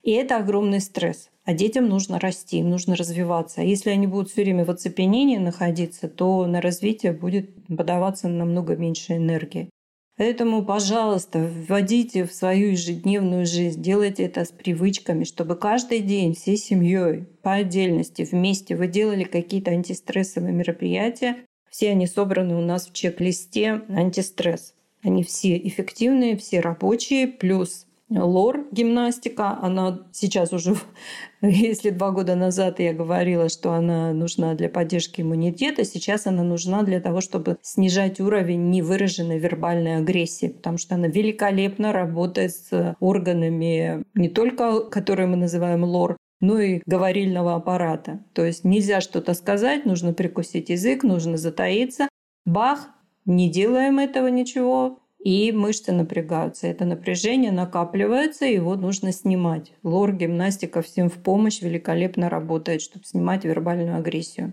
И 0.02 0.12
это 0.12 0.36
огромный 0.36 0.80
стресс. 0.80 1.30
А 1.44 1.52
детям 1.52 1.88
нужно 1.88 2.20
расти, 2.20 2.58
им 2.58 2.70
нужно 2.70 2.94
развиваться. 2.94 3.60
А 3.60 3.64
если 3.64 3.90
они 3.90 4.06
будут 4.06 4.30
все 4.30 4.42
время 4.42 4.64
в 4.64 4.70
оцепенении 4.70 5.36
находиться, 5.36 6.08
то 6.08 6.46
на 6.46 6.60
развитие 6.60 7.12
будет 7.12 7.50
подаваться 7.66 8.28
намного 8.28 8.76
меньше 8.76 9.16
энергии. 9.16 9.70
Поэтому, 10.16 10.64
пожалуйста, 10.64 11.38
вводите 11.38 12.24
в 12.24 12.32
свою 12.32 12.70
ежедневную 12.70 13.44
жизнь, 13.44 13.82
делайте 13.82 14.24
это 14.24 14.46
с 14.46 14.48
привычками, 14.48 15.24
чтобы 15.24 15.56
каждый 15.56 16.00
день 16.00 16.34
всей 16.34 16.56
семьей 16.56 17.26
по 17.42 17.52
отдельности 17.52 18.26
вместе 18.30 18.76
вы 18.76 18.86
делали 18.86 19.24
какие-то 19.24 19.72
антистрессовые 19.72 20.54
мероприятия. 20.54 21.36
Все 21.68 21.90
они 21.90 22.06
собраны 22.06 22.56
у 22.56 22.62
нас 22.62 22.88
в 22.88 22.94
чек-листе 22.94 23.82
антистресс. 23.88 24.72
Они 25.02 25.22
все 25.22 25.58
эффективные, 25.58 26.38
все 26.38 26.60
рабочие, 26.60 27.28
плюс 27.28 27.85
лор 28.10 28.66
гимнастика, 28.70 29.58
она 29.60 30.06
сейчас 30.12 30.52
уже, 30.52 30.76
если 31.42 31.90
два 31.90 32.10
года 32.10 32.34
назад 32.34 32.78
я 32.78 32.92
говорила, 32.92 33.48
что 33.48 33.72
она 33.72 34.12
нужна 34.12 34.54
для 34.54 34.68
поддержки 34.68 35.20
иммунитета, 35.20 35.84
сейчас 35.84 36.26
она 36.26 36.42
нужна 36.42 36.82
для 36.82 37.00
того, 37.00 37.20
чтобы 37.20 37.58
снижать 37.62 38.20
уровень 38.20 38.70
невыраженной 38.70 39.38
вербальной 39.38 39.96
агрессии, 39.96 40.48
потому 40.48 40.78
что 40.78 40.94
она 40.94 41.08
великолепно 41.08 41.92
работает 41.92 42.52
с 42.52 42.96
органами 43.00 44.04
не 44.14 44.28
только, 44.28 44.80
которые 44.82 45.26
мы 45.26 45.36
называем 45.36 45.84
лор, 45.84 46.16
но 46.40 46.60
и 46.60 46.82
говорильного 46.86 47.54
аппарата. 47.54 48.24
То 48.34 48.44
есть 48.44 48.64
нельзя 48.64 49.00
что-то 49.00 49.34
сказать, 49.34 49.84
нужно 49.84 50.12
прикусить 50.12 50.68
язык, 50.68 51.02
нужно 51.02 51.36
затаиться. 51.36 52.08
Бах, 52.44 52.88
не 53.24 53.50
делаем 53.50 53.98
этого 53.98 54.28
ничего, 54.28 55.00
и 55.22 55.52
мышцы 55.52 55.92
напрягаются. 55.92 56.66
Это 56.66 56.84
напряжение 56.84 57.52
накапливается, 57.52 58.44
его 58.44 58.76
нужно 58.76 59.12
снимать. 59.12 59.72
Лор, 59.82 60.12
гимнастика 60.12 60.82
всем 60.82 61.08
в 61.08 61.14
помощь 61.14 61.60
великолепно 61.60 62.28
работает, 62.28 62.82
чтобы 62.82 63.04
снимать 63.04 63.44
вербальную 63.44 63.96
агрессию. 63.96 64.52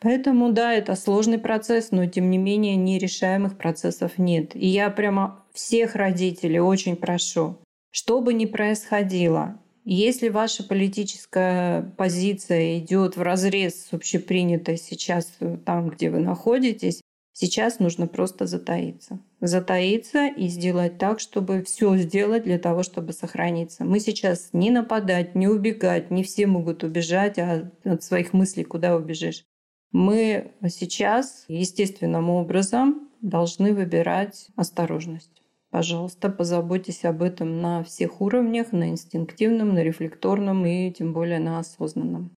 Поэтому 0.00 0.52
да, 0.52 0.72
это 0.72 0.94
сложный 0.94 1.38
процесс, 1.38 1.90
но 1.90 2.06
тем 2.06 2.30
не 2.30 2.38
менее 2.38 2.76
нерешаемых 2.76 3.58
процессов 3.58 4.18
нет. 4.18 4.54
И 4.54 4.66
я 4.66 4.90
прямо 4.90 5.44
всех 5.52 5.96
родителей 5.96 6.60
очень 6.60 6.96
прошу, 6.96 7.58
что 7.90 8.20
бы 8.20 8.32
ни 8.32 8.46
происходило, 8.46 9.58
если 9.84 10.28
ваша 10.28 10.62
политическая 10.64 11.94
позиция 11.96 12.78
идет 12.78 13.16
в 13.16 13.22
разрез 13.22 13.86
с 13.86 13.92
общепринятой 13.94 14.76
сейчас 14.76 15.32
там, 15.64 15.88
где 15.88 16.10
вы 16.10 16.20
находитесь, 16.20 17.00
Сейчас 17.40 17.78
нужно 17.78 18.08
просто 18.08 18.46
затаиться. 18.46 19.20
Затаиться 19.40 20.26
и 20.26 20.48
сделать 20.48 20.98
так, 20.98 21.20
чтобы 21.20 21.62
все 21.62 21.96
сделать 21.96 22.42
для 22.42 22.58
того, 22.58 22.82
чтобы 22.82 23.12
сохраниться. 23.12 23.84
Мы 23.84 24.00
сейчас 24.00 24.48
не 24.52 24.72
нападать, 24.72 25.36
не 25.36 25.46
убегать, 25.46 26.10
не 26.10 26.24
все 26.24 26.48
могут 26.48 26.82
убежать, 26.82 27.38
а 27.38 27.70
от 27.84 28.02
своих 28.02 28.32
мыслей 28.32 28.64
куда 28.64 28.96
убежишь. 28.96 29.44
Мы 29.92 30.50
сейчас 30.68 31.44
естественным 31.46 32.28
образом 32.28 33.08
должны 33.20 33.72
выбирать 33.72 34.48
осторожность. 34.56 35.40
Пожалуйста, 35.70 36.30
позаботьтесь 36.30 37.04
об 37.04 37.22
этом 37.22 37.62
на 37.62 37.84
всех 37.84 38.20
уровнях, 38.20 38.72
на 38.72 38.88
инстинктивном, 38.88 39.74
на 39.74 39.84
рефлекторном 39.84 40.66
и 40.66 40.90
тем 40.90 41.12
более 41.12 41.38
на 41.38 41.60
осознанном. 41.60 42.34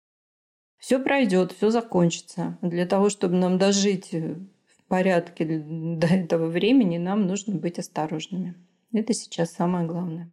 Все 0.77 0.99
пройдет, 0.99 1.53
все 1.53 1.71
закончится. 1.71 2.59
Для 2.63 2.85
того, 2.85 3.11
чтобы 3.11 3.37
нам 3.37 3.59
дожить 3.59 4.13
порядке 4.89 5.45
до 5.45 6.07
этого 6.07 6.47
времени, 6.47 6.99
нам 6.99 7.27
нужно 7.27 7.55
быть 7.55 7.79
осторожными. 7.79 8.55
Это 8.93 9.13
сейчас 9.13 9.53
самое 9.53 9.87
главное. 9.87 10.31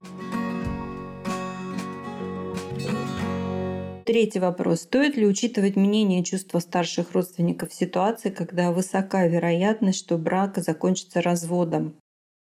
Третий 4.06 4.40
вопрос. 4.40 4.82
Стоит 4.82 5.18
ли 5.18 5.26
учитывать 5.26 5.76
мнение 5.76 6.22
и 6.22 6.24
чувства 6.24 6.60
старших 6.60 7.14
родственников 7.14 7.72
в 7.72 7.74
ситуации, 7.74 8.30
когда 8.30 8.72
высока 8.72 9.26
вероятность, 9.26 9.98
что 9.98 10.18
брак 10.18 10.58
закончится 10.60 11.22
разводом? 11.22 11.96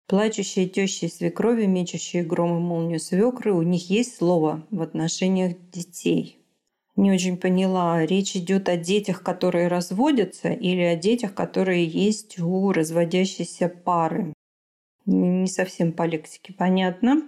Плачущие 0.08 0.68
тещи 0.68 1.04
и 1.04 1.08
свекрови, 1.08 1.66
мечущие 1.66 2.24
гром 2.24 2.58
и 2.58 2.60
молнию 2.60 2.98
свекры, 2.98 3.52
у 3.52 3.62
них 3.62 3.88
есть 3.88 4.16
слово 4.16 4.66
в 4.70 4.82
отношениях 4.82 5.54
детей. 5.70 6.41
Не 6.96 7.10
очень 7.10 7.38
поняла, 7.38 8.04
речь 8.04 8.36
идет 8.36 8.68
о 8.68 8.76
детях, 8.76 9.22
которые 9.22 9.68
разводятся, 9.68 10.52
или 10.52 10.82
о 10.82 10.96
детях, 10.96 11.34
которые 11.34 11.86
есть 11.86 12.38
у 12.38 12.70
разводящейся 12.72 13.68
пары. 13.68 14.34
Не 15.06 15.46
совсем 15.46 15.92
по 15.92 16.04
лексике 16.04 16.52
понятно. 16.52 17.22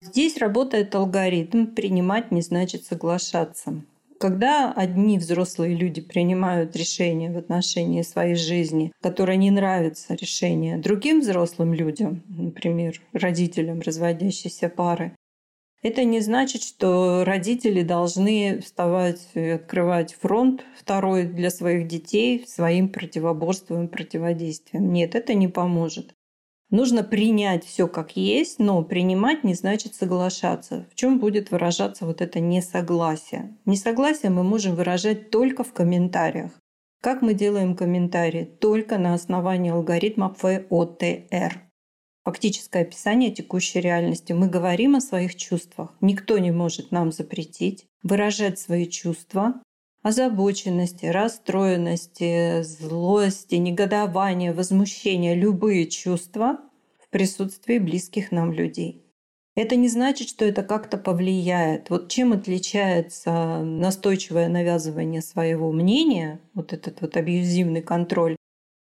Здесь 0.00 0.38
работает 0.38 0.94
алгоритм 0.94 1.66
«принимать 1.66 2.30
не 2.30 2.40
значит 2.40 2.84
соглашаться». 2.84 3.82
Когда 4.20 4.72
одни 4.72 5.18
взрослые 5.18 5.74
люди 5.74 6.00
принимают 6.00 6.76
решение 6.76 7.32
в 7.32 7.36
отношении 7.36 8.02
своей 8.02 8.36
жизни, 8.36 8.92
которое 9.02 9.36
не 9.36 9.50
нравится 9.50 10.14
решение 10.14 10.78
другим 10.78 11.20
взрослым 11.20 11.74
людям, 11.74 12.22
например, 12.28 13.00
родителям 13.12 13.80
разводящейся 13.80 14.68
пары, 14.68 15.16
это 15.84 16.02
не 16.04 16.20
значит, 16.20 16.62
что 16.62 17.24
родители 17.24 17.82
должны 17.82 18.60
вставать 18.64 19.20
и 19.34 19.50
открывать 19.50 20.14
фронт 20.14 20.64
второй 20.78 21.24
для 21.24 21.50
своих 21.50 21.86
детей 21.86 22.42
своим 22.48 22.88
противоборством 22.88 23.84
и 23.84 23.88
противодействием. 23.88 24.90
Нет, 24.92 25.14
это 25.14 25.34
не 25.34 25.46
поможет. 25.46 26.14
Нужно 26.70 27.04
принять 27.04 27.66
все 27.66 27.86
как 27.86 28.16
есть, 28.16 28.58
но 28.58 28.82
принимать 28.82 29.44
не 29.44 29.52
значит 29.52 29.94
соглашаться. 29.94 30.86
В 30.90 30.94
чем 30.94 31.20
будет 31.20 31.50
выражаться 31.50 32.06
вот 32.06 32.22
это 32.22 32.40
несогласие? 32.40 33.54
Несогласие 33.66 34.30
мы 34.30 34.42
можем 34.42 34.74
выражать 34.76 35.28
только 35.30 35.64
в 35.64 35.74
комментариях. 35.74 36.52
Как 37.02 37.20
мы 37.20 37.34
делаем 37.34 37.76
комментарии? 37.76 38.44
Только 38.44 38.96
на 38.96 39.12
основании 39.12 39.70
алгоритма 39.70 40.32
ФОТР 40.32 41.60
фактическое 42.24 42.82
описание 42.82 43.30
текущей 43.30 43.80
реальности. 43.80 44.32
Мы 44.32 44.48
говорим 44.48 44.96
о 44.96 45.00
своих 45.00 45.36
чувствах. 45.36 45.94
Никто 46.00 46.38
не 46.38 46.50
может 46.50 46.90
нам 46.90 47.12
запретить 47.12 47.86
выражать 48.02 48.58
свои 48.58 48.86
чувства, 48.86 49.62
озабоченности, 50.02 51.06
расстроенности, 51.06 52.62
злости, 52.62 53.54
негодования, 53.54 54.52
возмущения, 54.52 55.34
любые 55.34 55.86
чувства 55.86 56.58
в 56.98 57.08
присутствии 57.08 57.78
близких 57.78 58.30
нам 58.30 58.52
людей. 58.52 59.04
Это 59.56 59.76
не 59.76 59.88
значит, 59.88 60.28
что 60.28 60.44
это 60.44 60.62
как-то 60.62 60.98
повлияет. 60.98 61.88
Вот 61.88 62.10
чем 62.10 62.32
отличается 62.32 63.62
настойчивое 63.62 64.48
навязывание 64.48 65.22
своего 65.22 65.70
мнения, 65.70 66.40
вот 66.54 66.72
этот 66.72 67.00
вот 67.00 67.16
абьюзивный 67.16 67.80
контроль, 67.80 68.36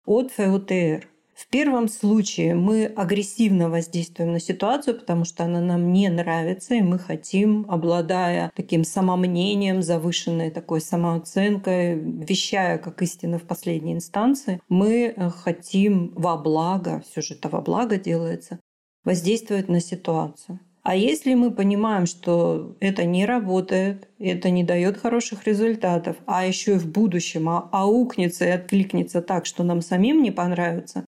от 0.06 0.32
ФУТР. 0.32 1.08
В 1.36 1.50
первом 1.50 1.90
случае 1.90 2.56
мы 2.56 2.86
агрессивно 2.86 3.70
воздействуем 3.70 4.32
на 4.32 4.40
ситуацию, 4.40 4.98
потому 4.98 5.26
что 5.26 5.44
она 5.44 5.60
нам 5.60 5.92
не 5.92 6.08
нравится, 6.08 6.76
и 6.76 6.82
мы 6.82 6.98
хотим, 6.98 7.66
обладая 7.68 8.54
таким 8.56 8.86
самомнением, 8.86 9.82
завышенной 9.82 10.50
такой 10.50 10.80
самооценкой, 10.80 12.00
вещая 12.00 12.78
как 12.78 13.02
истина 13.02 13.38
в 13.38 13.44
последней 13.44 13.96
инстанции, 13.96 14.62
мы 14.70 15.14
э, 15.14 15.30
хотим 15.30 16.14
во 16.16 16.38
благо, 16.38 17.04
все 17.06 17.22
же 17.22 17.34
это 17.34 17.50
во 17.50 17.60
благо 17.60 17.98
делается, 17.98 18.62
воздействовать 19.04 19.68
на 19.68 19.82
ситуацию. 19.82 20.62
А 20.84 20.96
если 20.96 21.34
мы 21.34 21.52
понимаем, 21.52 22.06
что 22.06 22.78
это 22.80 23.04
не 23.04 23.26
работает, 23.26 24.08
это 24.20 24.52
не 24.52 24.64
дает 24.64 24.98
хороших 24.98 25.46
результатов, 25.48 26.16
а 26.28 26.46
еще 26.46 26.76
и 26.76 26.78
в 26.78 26.90
будущем 26.90 27.50
аукнется 27.50 28.46
и 28.46 28.52
откликнется 28.52 29.22
так, 29.22 29.46
что 29.46 29.64
нам 29.64 29.82
самим 29.82 30.22
не 30.22 30.32
понравится, 30.32 31.04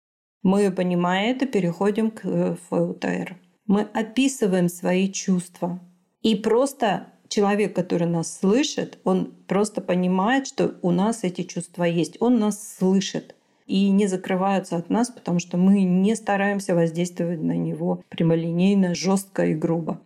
мы, 0.45 0.71
понимая 0.71 1.33
это, 1.33 1.47
переходим 1.47 2.11
к 2.11 2.21
э, 2.25 2.57
ФУТР. 2.69 3.37
Мы 3.67 3.81
описываем 3.81 4.69
свои 4.69 5.11
чувства. 5.11 5.81
И 6.21 6.37
просто 6.37 7.09
человек, 7.29 7.75
который 7.75 8.07
нас 8.07 8.39
слышит, 8.39 8.99
он 9.05 9.35
просто 9.49 9.81
понимает, 9.81 10.47
что 10.47 10.75
у 10.83 10.91
нас 10.91 11.25
эти 11.25 11.43
чувства 11.43 11.85
есть. 11.85 12.19
Он 12.21 12.39
нас 12.39 12.77
слышит 12.77 13.35
и 13.67 13.89
не 13.89 14.07
закрываются 14.07 14.77
от 14.77 14.91
нас, 14.91 15.11
потому 15.11 15.39
что 15.39 15.57
мы 15.57 15.83
не 15.83 16.15
стараемся 16.15 16.75
воздействовать 16.75 17.43
на 17.43 17.57
него 17.57 18.03
прямолинейно, 18.11 18.95
жестко 18.95 19.47
и 19.47 19.55
грубо. 19.55 20.03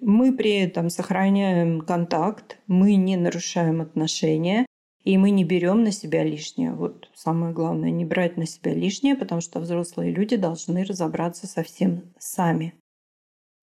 Мы 0.00 0.32
при 0.36 0.56
этом 0.56 0.90
сохраняем 0.90 1.82
контакт, 1.82 2.58
мы 2.66 2.96
не 2.96 3.16
нарушаем 3.16 3.80
отношения, 3.80 4.66
и 5.04 5.16
мы 5.18 5.30
не 5.30 5.44
берем 5.44 5.82
на 5.82 5.92
себя 5.92 6.24
лишнее. 6.24 6.72
Вот 6.72 7.10
самое 7.14 7.52
главное, 7.52 7.90
не 7.90 8.04
брать 8.04 8.36
на 8.36 8.46
себя 8.46 8.74
лишнее, 8.74 9.16
потому 9.16 9.40
что 9.40 9.60
взрослые 9.60 10.12
люди 10.12 10.36
должны 10.36 10.84
разобраться 10.84 11.46
совсем 11.46 12.02
сами. 12.18 12.74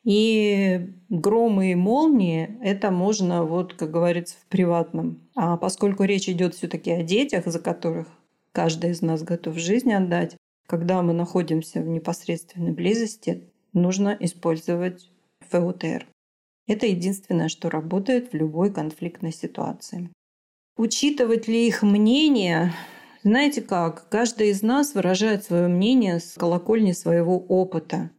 И 0.04 0.94
громы 1.10 1.72
и 1.72 1.76
молнии 1.76 2.58
это 2.62 2.92
можно, 2.92 3.44
вот, 3.44 3.74
как 3.74 3.92
говорится, 3.92 4.36
в 4.40 4.46
приватном. 4.46 5.20
А 5.36 5.58
поскольку 5.58 6.06
речь 6.06 6.30
идет 6.30 6.56
все-таки 6.56 6.92
о 6.92 7.04
детях, 7.04 7.46
за 7.46 7.60
которых 7.60 8.08
каждый 8.58 8.92
из 8.92 9.02
нас 9.04 9.22
готов 9.22 9.58
жизнь 9.58 9.94
отдать. 9.94 10.36
Когда 10.66 11.02
мы 11.04 11.14
находимся 11.14 11.80
в 11.80 11.88
непосредственной 11.88 12.72
близости, 12.72 13.44
нужно 13.74 14.18
использовать 14.20 15.12
ФУТР. 15.50 16.08
Это 16.68 16.88
единственное, 16.88 17.50
что 17.50 17.70
работает 17.70 18.32
в 18.32 18.36
любой 18.36 18.74
конфликтной 18.74 19.32
ситуации. 19.32 20.10
Учитывать 20.78 21.48
ли 21.48 21.68
их 21.68 21.82
мнение? 21.82 22.72
Знаете 23.24 23.62
как? 23.62 24.08
Каждый 24.10 24.50
из 24.50 24.62
нас 24.62 24.94
выражает 24.94 25.44
свое 25.44 25.68
мнение 25.68 26.20
с 26.20 26.36
колокольни 26.36 26.92
своего 26.92 27.40
опыта. 27.40 28.12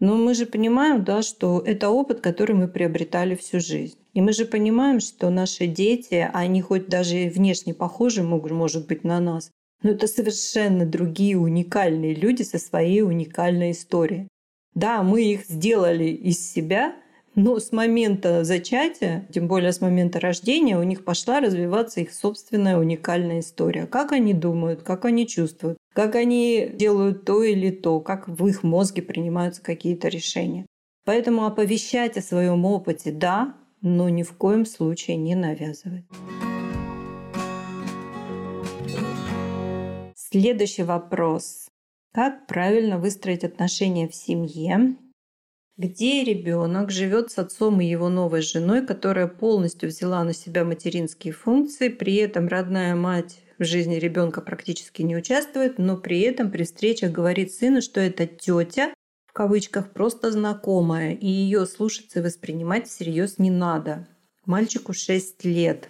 Но 0.00 0.16
мы 0.16 0.32
же 0.32 0.46
понимаем, 0.46 1.04
да, 1.04 1.20
что 1.20 1.60
это 1.60 1.90
опыт, 1.90 2.20
который 2.20 2.56
мы 2.56 2.66
приобретали 2.66 3.34
всю 3.34 3.60
жизнь. 3.60 3.98
И 4.14 4.22
мы 4.22 4.32
же 4.32 4.46
понимаем, 4.46 5.00
что 5.00 5.28
наши 5.28 5.66
дети, 5.66 6.30
они 6.32 6.62
хоть 6.62 6.88
даже 6.88 7.28
внешне 7.28 7.74
похожи 7.74 8.22
могут, 8.22 8.52
может 8.52 8.86
быть, 8.86 9.04
на 9.04 9.20
нас, 9.20 9.50
но 9.82 9.90
это 9.90 10.06
совершенно 10.06 10.86
другие 10.86 11.36
уникальные 11.36 12.14
люди 12.14 12.42
со 12.42 12.58
своей 12.58 13.02
уникальной 13.02 13.72
историей. 13.72 14.28
Да, 14.74 15.02
мы 15.02 15.24
их 15.24 15.44
сделали 15.44 16.06
из 16.06 16.40
себя, 16.50 16.96
но 17.34 17.58
с 17.58 17.72
момента 17.72 18.44
зачатия, 18.44 19.26
тем 19.32 19.48
более 19.48 19.72
с 19.72 19.80
момента 19.80 20.20
рождения, 20.20 20.78
у 20.78 20.82
них 20.82 21.04
пошла 21.04 21.40
развиваться 21.40 22.00
их 22.00 22.12
собственная 22.12 22.76
уникальная 22.76 23.40
история. 23.40 23.86
Как 23.86 24.12
они 24.12 24.34
думают, 24.34 24.82
как 24.82 25.06
они 25.06 25.26
чувствуют, 25.26 25.78
как 25.94 26.14
они 26.14 26.70
делают 26.74 27.24
то 27.24 27.42
или 27.42 27.70
то, 27.70 28.00
как 28.00 28.28
в 28.28 28.46
их 28.46 28.62
мозге 28.62 29.02
принимаются 29.02 29.62
какие-то 29.62 30.08
решения. 30.08 30.66
Поэтому 31.04 31.46
оповещать 31.46 32.16
о 32.16 32.22
своем 32.22 32.64
опыте– 32.64 33.10
да, 33.12 33.54
но 33.80 34.08
ни 34.08 34.22
в 34.22 34.32
коем 34.32 34.64
случае 34.64 35.16
не 35.16 35.34
навязывать. 35.34 36.04
Следующий 40.14 40.82
вопрос. 40.82 41.68
Как 42.14 42.46
правильно 42.46 42.98
выстроить 42.98 43.42
отношения 43.42 44.06
в 44.06 44.14
семье, 44.14 44.96
где 45.76 46.22
ребенок 46.22 46.90
живет 46.90 47.30
с 47.30 47.38
отцом 47.38 47.80
и 47.80 47.86
его 47.86 48.08
новой 48.08 48.42
женой, 48.42 48.86
которая 48.86 49.26
полностью 49.26 49.88
взяла 49.88 50.22
на 50.24 50.34
себя 50.34 50.64
материнские 50.64 51.32
функции, 51.32 51.88
при 51.88 52.16
этом 52.16 52.48
родная 52.48 52.94
мать 52.94 53.38
в 53.58 53.64
жизни 53.64 53.96
ребенка 53.96 54.40
практически 54.40 55.02
не 55.02 55.16
участвует, 55.16 55.78
но 55.78 55.96
при 55.96 56.20
этом 56.20 56.50
при 56.50 56.64
встречах 56.64 57.12
говорит 57.12 57.52
сыну, 57.52 57.80
что 57.80 58.00
это 58.00 58.26
тетя, 58.26 58.92
в 59.26 59.32
кавычках, 59.32 59.92
просто 59.92 60.30
знакомая, 60.30 61.14
и 61.14 61.26
ее 61.26 61.64
слушаться 61.64 62.18
и 62.18 62.22
воспринимать 62.22 62.88
всерьез 62.88 63.38
не 63.38 63.50
надо. 63.50 64.06
Мальчику 64.44 64.92
6 64.92 65.44
лет. 65.44 65.88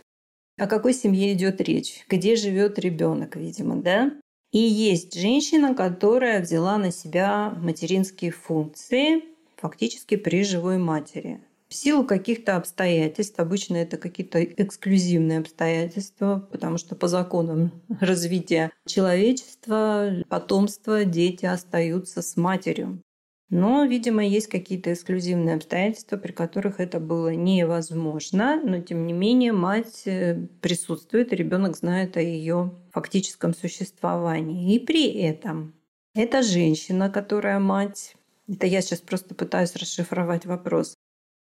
О 0.58 0.66
какой 0.68 0.94
семье 0.94 1.32
идет 1.32 1.60
речь? 1.60 2.04
Где 2.08 2.36
живет 2.36 2.78
ребенок, 2.78 3.34
видимо, 3.34 3.82
да? 3.82 4.12
И 4.52 4.58
есть 4.58 5.18
женщина, 5.18 5.74
которая 5.74 6.40
взяла 6.42 6.76
на 6.78 6.92
себя 6.92 7.50
материнские 7.50 8.30
функции 8.30 9.31
фактически 9.62 10.16
при 10.16 10.42
живой 10.44 10.76
матери. 10.76 11.40
В 11.68 11.74
силу 11.74 12.04
каких-то 12.04 12.56
обстоятельств, 12.56 13.38
обычно 13.38 13.76
это 13.76 13.96
какие-то 13.96 14.44
эксклюзивные 14.44 15.38
обстоятельства, 15.38 16.46
потому 16.52 16.76
что 16.76 16.96
по 16.96 17.08
законам 17.08 17.72
развития 18.00 18.70
человечества, 18.84 20.10
потомства, 20.28 21.06
дети 21.06 21.46
остаются 21.46 22.20
с 22.20 22.36
матерью. 22.36 23.00
Но, 23.48 23.84
видимо, 23.84 24.26
есть 24.26 24.48
какие-то 24.48 24.92
эксклюзивные 24.92 25.56
обстоятельства, 25.56 26.16
при 26.16 26.32
которых 26.32 26.80
это 26.80 26.98
было 26.98 27.34
невозможно. 27.34 28.60
Но, 28.62 28.80
тем 28.80 29.06
не 29.06 29.12
менее, 29.12 29.52
мать 29.52 30.02
э, 30.06 30.46
присутствует, 30.60 31.32
и 31.32 31.36
ребенок 31.36 31.76
знает 31.76 32.16
о 32.16 32.20
ее 32.20 32.74
фактическом 32.90 33.54
существовании. 33.54 34.74
И 34.74 34.78
при 34.78 35.06
этом 35.06 35.74
эта 36.14 36.42
женщина, 36.42 37.08
которая 37.10 37.58
мать, 37.58 38.16
это 38.52 38.66
я 38.66 38.82
сейчас 38.82 39.00
просто 39.00 39.34
пытаюсь 39.34 39.74
расшифровать 39.76 40.46
вопрос, 40.46 40.94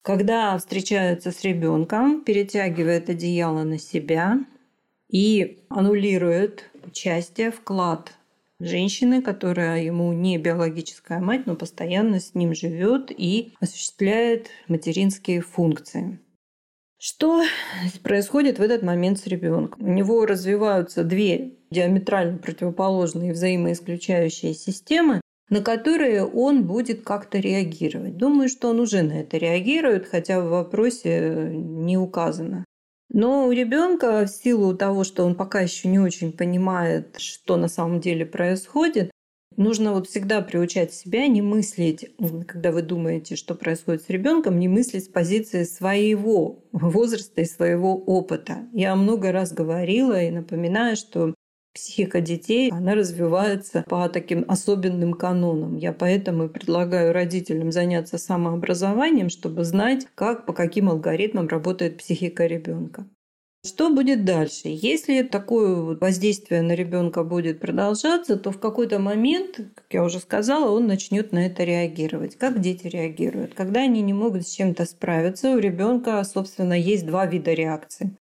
когда 0.03 0.57
встречаются 0.59 1.33
с 1.33 1.43
ребенком, 1.43 2.23
перетягивает 2.23 3.11
одеяло 3.11 3.65
на 3.65 3.79
себя 3.79 4.39
и 5.11 5.65
аннулирует 5.69 6.71
участие, 6.85 7.51
вклад 7.51 8.13
женщины, 8.61 9.23
которая 9.23 9.83
ему 9.83 10.13
не 10.13 10.39
биологическая 10.39 11.21
мать, 11.21 11.47
но 11.47 11.57
постоянно 11.57 12.21
с 12.21 12.35
ним 12.35 12.55
живет 12.55 13.11
и 13.11 13.55
осуществляет 13.61 14.49
материнские 14.67 15.41
функции. 15.41 16.19
Что 16.99 17.45
происходит 18.03 18.59
в 18.59 18.63
этот 18.63 18.83
момент 18.83 19.21
с 19.21 19.27
ребенком? 19.27 19.87
У 19.87 19.93
него 19.93 20.27
развиваются 20.27 21.05
две 21.05 21.53
диаметрально 21.71 22.39
противоположные 22.39 23.33
взаимоисключающие 23.33 24.53
системы, 24.53 25.21
на 25.51 25.63
которые 25.63 26.25
он 26.25 26.67
будет 26.67 27.03
как-то 27.03 27.39
реагировать. 27.39 28.17
Думаю, 28.17 28.49
что 28.49 28.69
он 28.69 28.81
уже 28.81 29.03
на 29.03 29.21
это 29.21 29.39
реагирует, 29.39 30.07
хотя 30.07 30.41
в 30.41 30.49
вопросе 30.49 31.51
не 31.53 31.97
указано. 31.97 32.65
Но 33.11 33.47
у 33.47 33.53
ребенка 33.53 34.27
в 34.27 34.29
силу 34.29 34.77
того, 34.77 35.05
что 35.05 35.25
он 35.25 35.35
пока 35.35 35.61
еще 35.61 35.89
не 35.89 35.99
очень 35.99 36.33
понимает, 36.33 37.17
что 37.19 37.57
на 37.57 37.69
самом 37.69 38.01
деле 38.01 38.27
происходит, 38.27 39.11
нужно 39.57 39.93
вот 39.93 40.09
всегда 40.09 40.43
приучать 40.43 40.93
себя 40.93 41.27
не 41.27 41.41
мыслить, 41.41 42.15
когда 42.47 42.71
вы 42.71 42.83
думаете, 42.83 43.35
что 43.35 43.55
происходит 43.55 44.03
с 44.03 44.11
ребенком, 44.11 44.59
не 44.59 44.69
мыслить 44.69 45.07
с 45.07 45.09
позиции 45.09 45.65
своего 45.65 46.65
возраста 46.73 47.41
и 47.41 47.47
своего 47.47 47.97
опыта. 47.97 48.69
Я 48.73 48.95
много 48.95 49.33
раз 49.33 49.53
говорила 49.53 50.23
и 50.23 50.31
напоминаю, 50.31 50.97
что 50.97 51.35
психика 51.75 52.21
детей, 52.21 52.71
она 52.71 52.95
развивается 52.95 53.85
по 53.89 54.09
таким 54.09 54.45
особенным 54.49 55.15
канонам. 55.15 55.77
Я 55.77 55.93
поэтому 55.93 56.45
и 56.45 56.49
предлагаю 56.49 57.13
родителям 57.13 57.73
заняться 57.73 58.19
самообразованием, 58.19 59.29
чтобы 59.29 59.65
знать, 59.65 60.07
как, 60.15 60.47
по 60.47 60.53
каким 60.53 60.89
алгоритмам 60.89 61.47
работает 61.47 61.99
психика 61.99 62.47
ребенка. 62.47 63.07
Что 63.67 63.91
будет 63.91 64.25
дальше? 64.25 64.63
Если 64.65 65.23
такое 65.23 65.97
воздействие 65.97 66.63
на 66.63 66.73
ребенка 66.73 67.25
будет 67.25 67.59
продолжаться, 67.59 68.37
то 68.37 68.53
в 68.53 68.61
какой-то 68.61 69.01
момент, 69.01 69.57
как 69.75 69.87
я 69.91 70.05
уже 70.05 70.21
сказала, 70.21 70.71
он 70.71 70.87
начнет 70.87 71.33
на 71.33 71.45
это 71.45 71.65
реагировать. 71.65 72.37
Как 72.37 72.61
дети 72.61 72.87
реагируют? 72.87 73.55
Когда 73.55 73.81
они 73.81 74.01
не 74.01 74.13
могут 74.13 74.47
с 74.47 74.55
чем-то 74.55 74.85
справиться, 74.85 75.51
у 75.51 75.59
ребенка, 75.59 76.23
собственно, 76.23 76.73
есть 76.73 77.05
два 77.05 77.27
вида 77.27 77.53
реакций. 77.53 78.17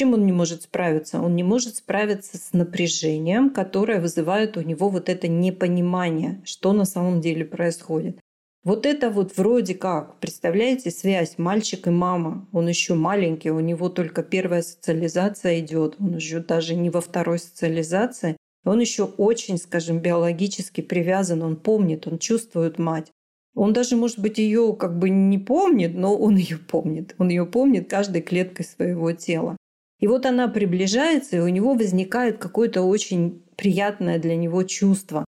Чем 0.00 0.14
он 0.14 0.24
не 0.24 0.32
может 0.32 0.62
справиться? 0.62 1.20
Он 1.20 1.36
не 1.36 1.42
может 1.42 1.76
справиться 1.76 2.38
с 2.38 2.54
напряжением, 2.54 3.50
которое 3.50 4.00
вызывает 4.00 4.56
у 4.56 4.62
него 4.62 4.88
вот 4.88 5.10
это 5.10 5.28
непонимание, 5.28 6.40
что 6.46 6.72
на 6.72 6.86
самом 6.86 7.20
деле 7.20 7.44
происходит. 7.44 8.18
Вот 8.64 8.86
это 8.86 9.10
вот 9.10 9.36
вроде 9.36 9.74
как, 9.74 10.18
представляете, 10.18 10.90
связь 10.90 11.36
мальчик 11.36 11.86
и 11.86 11.90
мама. 11.90 12.48
Он 12.50 12.66
еще 12.66 12.94
маленький, 12.94 13.50
у 13.50 13.60
него 13.60 13.90
только 13.90 14.22
первая 14.22 14.62
социализация 14.62 15.60
идет, 15.60 15.96
он 16.00 16.16
еще 16.16 16.38
даже 16.38 16.76
не 16.76 16.88
во 16.88 17.02
второй 17.02 17.38
социализации. 17.38 18.38
Он 18.64 18.80
еще 18.80 19.04
очень, 19.04 19.58
скажем, 19.58 19.98
биологически 19.98 20.80
привязан, 20.80 21.42
он 21.42 21.56
помнит, 21.56 22.06
он 22.06 22.18
чувствует 22.18 22.78
мать. 22.78 23.08
Он 23.54 23.74
даже, 23.74 23.96
может 23.96 24.18
быть, 24.18 24.38
ее 24.38 24.74
как 24.80 24.98
бы 24.98 25.10
не 25.10 25.36
помнит, 25.36 25.94
но 25.94 26.16
он 26.16 26.36
ее 26.38 26.56
помнит. 26.56 27.14
Он 27.18 27.28
ее 27.28 27.44
помнит 27.44 27.90
каждой 27.90 28.22
клеткой 28.22 28.64
своего 28.64 29.12
тела. 29.12 29.58
И 30.00 30.06
вот 30.06 30.26
она 30.26 30.48
приближается, 30.48 31.36
и 31.36 31.40
у 31.40 31.48
него 31.48 31.74
возникает 31.74 32.38
какое-то 32.38 32.82
очень 32.82 33.42
приятное 33.56 34.18
для 34.18 34.34
него 34.34 34.62
чувство. 34.64 35.24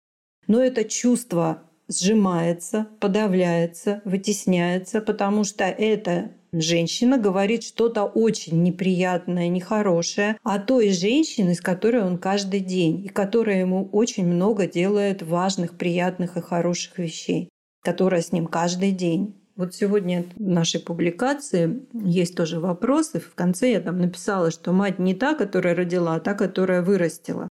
Но 0.47 0.63
это 0.63 0.85
чувство 0.85 1.63
сжимается, 1.89 2.87
подавляется, 2.99 4.01
вытесняется, 4.05 5.01
потому 5.01 5.43
что 5.43 5.65
эта 5.65 6.31
женщина 6.53 7.17
говорит 7.17 7.63
что-то 7.63 8.05
очень 8.05 8.63
неприятное, 8.63 9.49
нехорошее 9.49 10.37
о 10.43 10.59
той 10.59 10.91
женщине, 10.91 11.53
с 11.53 11.61
которой 11.61 12.03
он 12.03 12.17
каждый 12.17 12.61
день, 12.61 13.05
и 13.05 13.09
которая 13.09 13.59
ему 13.59 13.89
очень 13.91 14.25
много 14.25 14.67
делает 14.67 15.21
важных, 15.21 15.77
приятных 15.77 16.37
и 16.37 16.41
хороших 16.41 16.97
вещей, 16.97 17.49
которая 17.83 18.21
с 18.21 18.31
ним 18.31 18.47
каждый 18.47 18.91
день. 18.91 19.40
Вот 19.61 19.75
сегодня 19.75 20.25
в 20.37 20.41
нашей 20.41 20.81
публикации 20.81 21.85
есть 21.93 22.35
тоже 22.35 22.59
вопросы. 22.59 23.19
В 23.19 23.35
конце 23.35 23.73
я 23.73 23.79
там 23.79 23.99
написала, 24.01 24.49
что 24.49 24.71
мать 24.71 24.97
не 24.97 25.13
та, 25.13 25.35
которая 25.35 25.75
родила, 25.75 26.15
а 26.15 26.19
та, 26.19 26.33
которая 26.33 26.81
вырастила. 26.81 27.47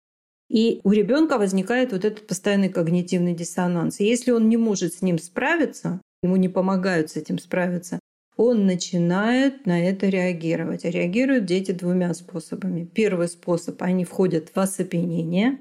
И 0.49 0.81
у 0.85 0.92
ребенка 0.92 1.37
возникает 1.37 1.90
вот 1.90 2.05
этот 2.05 2.29
постоянный 2.29 2.69
когнитивный 2.69 3.35
диссонанс. 3.35 3.99
И 3.99 4.05
если 4.05 4.31
он 4.31 4.49
не 4.49 4.57
может 4.57 4.95
с 4.95 5.03
ним 5.03 5.19
справиться, 5.19 6.01
ему 6.23 6.37
не 6.37 6.49
помогают 6.49 7.11
с 7.11 7.16
этим 7.16 7.40
справиться, 7.40 7.99
он 8.37 8.66
начинает 8.66 9.66
на 9.66 9.85
это 9.85 10.07
реагировать. 10.07 10.85
А 10.85 10.90
реагируют 10.90 11.45
дети 11.45 11.73
двумя 11.73 12.14
способами. 12.14 12.85
Первый 12.85 13.27
способ– 13.27 13.75
они 13.83 14.05
входят 14.05 14.53
в 14.55 14.61
оцепенение, 14.61 15.59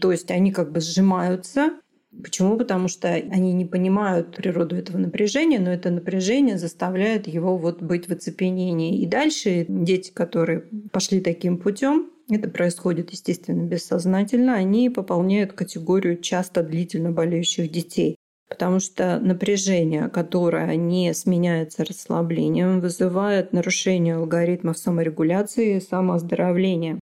то 0.00 0.12
есть 0.12 0.30
они 0.30 0.50
как 0.50 0.72
бы 0.72 0.80
сжимаются. 0.80 1.78
Почему? 2.22 2.56
Потому 2.56 2.88
что 2.88 3.08
они 3.08 3.52
не 3.52 3.64
понимают 3.64 4.36
природу 4.36 4.76
этого 4.76 4.98
напряжения, 4.98 5.58
но 5.58 5.70
это 5.70 5.90
напряжение 5.90 6.58
заставляет 6.58 7.26
его 7.26 7.56
вот 7.56 7.82
быть 7.82 8.08
в 8.08 8.12
оцепенении. 8.12 8.98
И 9.00 9.06
дальше 9.06 9.66
дети, 9.68 10.10
которые 10.12 10.64
пошли 10.92 11.20
таким 11.20 11.58
путем, 11.58 12.10
это 12.30 12.48
происходит, 12.48 13.10
естественно, 13.10 13.64
бессознательно, 13.64 14.54
они 14.54 14.88
пополняют 14.88 15.52
категорию 15.52 16.18
часто 16.20 16.62
длительно 16.62 17.10
болеющих 17.10 17.70
детей. 17.70 18.16
Потому 18.48 18.78
что 18.78 19.18
напряжение, 19.20 20.08
которое 20.08 20.76
не 20.76 21.12
сменяется 21.12 21.84
расслаблением, 21.84 22.80
вызывает 22.80 23.52
нарушение 23.52 24.16
алгоритмов 24.16 24.78
саморегуляции 24.78 25.76
и 25.76 25.80
самооздоровления. 25.80 27.00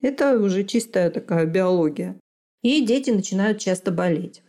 Это 0.00 0.38
уже 0.38 0.64
чистая 0.64 1.10
такая 1.10 1.46
биология. 1.46 2.16
И 2.62 2.84
дети 2.84 3.10
начинают 3.10 3.58
часто 3.58 3.90
болеть. 3.90 4.42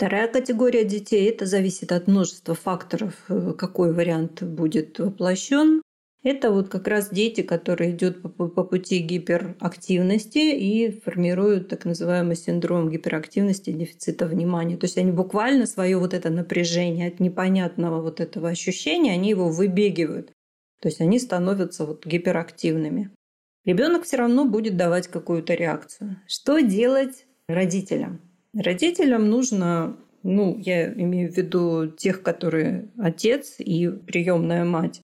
Вторая 0.00 0.28
категория 0.28 0.84
детей– 0.84 1.28
это 1.30 1.44
зависит 1.44 1.92
от 1.92 2.06
множества 2.06 2.54
факторов, 2.54 3.12
э, 3.28 3.52
какой 3.52 3.92
вариант 3.92 4.42
будет 4.42 4.98
воплощен. 4.98 5.82
Это 6.22 6.50
вот 6.50 6.70
как 6.70 6.88
раз 6.88 7.10
дети, 7.10 7.42
которые 7.42 7.90
идут 7.90 8.22
по, 8.22 8.48
пути 8.64 9.00
гиперактивности 9.00 10.38
и 10.38 10.90
формируют 11.02 11.68
так 11.68 11.84
называемый 11.84 12.36
синдром 12.36 12.88
гиперактивности 12.88 13.72
дефицита 13.72 14.26
внимания. 14.26 14.78
То 14.78 14.86
есть 14.86 14.96
они 14.96 15.12
буквально 15.12 15.66
свое 15.66 15.98
вот 15.98 16.14
это 16.14 16.30
напряжение 16.30 17.08
от 17.08 17.20
непонятного 17.20 18.00
вот 18.00 18.20
этого 18.20 18.48
ощущения, 18.48 19.12
они 19.12 19.28
его 19.28 19.50
выбегивают. 19.50 20.32
То 20.80 20.88
есть 20.88 21.02
они 21.02 21.18
становятся 21.18 21.84
вот 21.84 22.06
гиперактивными. 22.06 23.10
Ребенок 23.66 24.04
все 24.04 24.16
равно 24.16 24.46
будет 24.46 24.78
давать 24.78 25.08
какую-то 25.08 25.52
реакцию. 25.52 26.16
Что 26.26 26.60
делать 26.60 27.26
родителям? 27.48 28.29
Родителям 28.54 29.28
нужно 29.28 29.96
ну, 30.22 30.58
я 30.58 30.92
имею 30.92 31.32
в 31.32 31.36
виду 31.36 31.88
тех, 31.88 32.22
которые 32.22 32.88
отец 32.98 33.54
и 33.58 33.88
приемная 33.88 34.64
мать, 34.64 35.00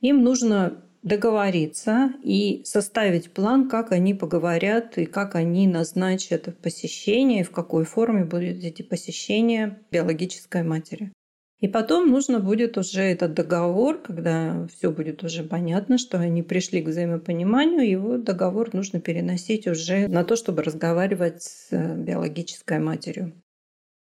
им 0.00 0.22
нужно 0.22 0.82
договориться 1.02 2.12
и 2.22 2.62
составить 2.64 3.32
план, 3.32 3.68
как 3.68 3.92
они 3.92 4.14
поговорят 4.14 4.98
и 4.98 5.06
как 5.06 5.34
они 5.34 5.66
назначат 5.66 6.56
посещение, 6.60 7.44
в 7.44 7.50
какой 7.50 7.84
форме 7.84 8.24
будут 8.24 8.64
эти 8.64 8.82
посещения 8.82 9.80
биологической 9.90 10.62
матери. 10.62 11.12
И 11.60 11.66
потом 11.66 12.08
нужно 12.08 12.38
будет 12.38 12.78
уже 12.78 13.02
этот 13.02 13.34
договор, 13.34 13.98
когда 13.98 14.66
все 14.68 14.92
будет 14.92 15.24
уже 15.24 15.42
понятно, 15.42 15.98
что 15.98 16.18
они 16.18 16.42
пришли 16.44 16.82
к 16.82 16.88
взаимопониманию, 16.88 17.88
его 17.88 18.16
договор 18.16 18.72
нужно 18.72 19.00
переносить 19.00 19.66
уже 19.66 20.06
на 20.06 20.24
то, 20.24 20.36
чтобы 20.36 20.62
разговаривать 20.62 21.42
с 21.42 21.70
биологической 21.72 22.78
матерью. 22.78 23.32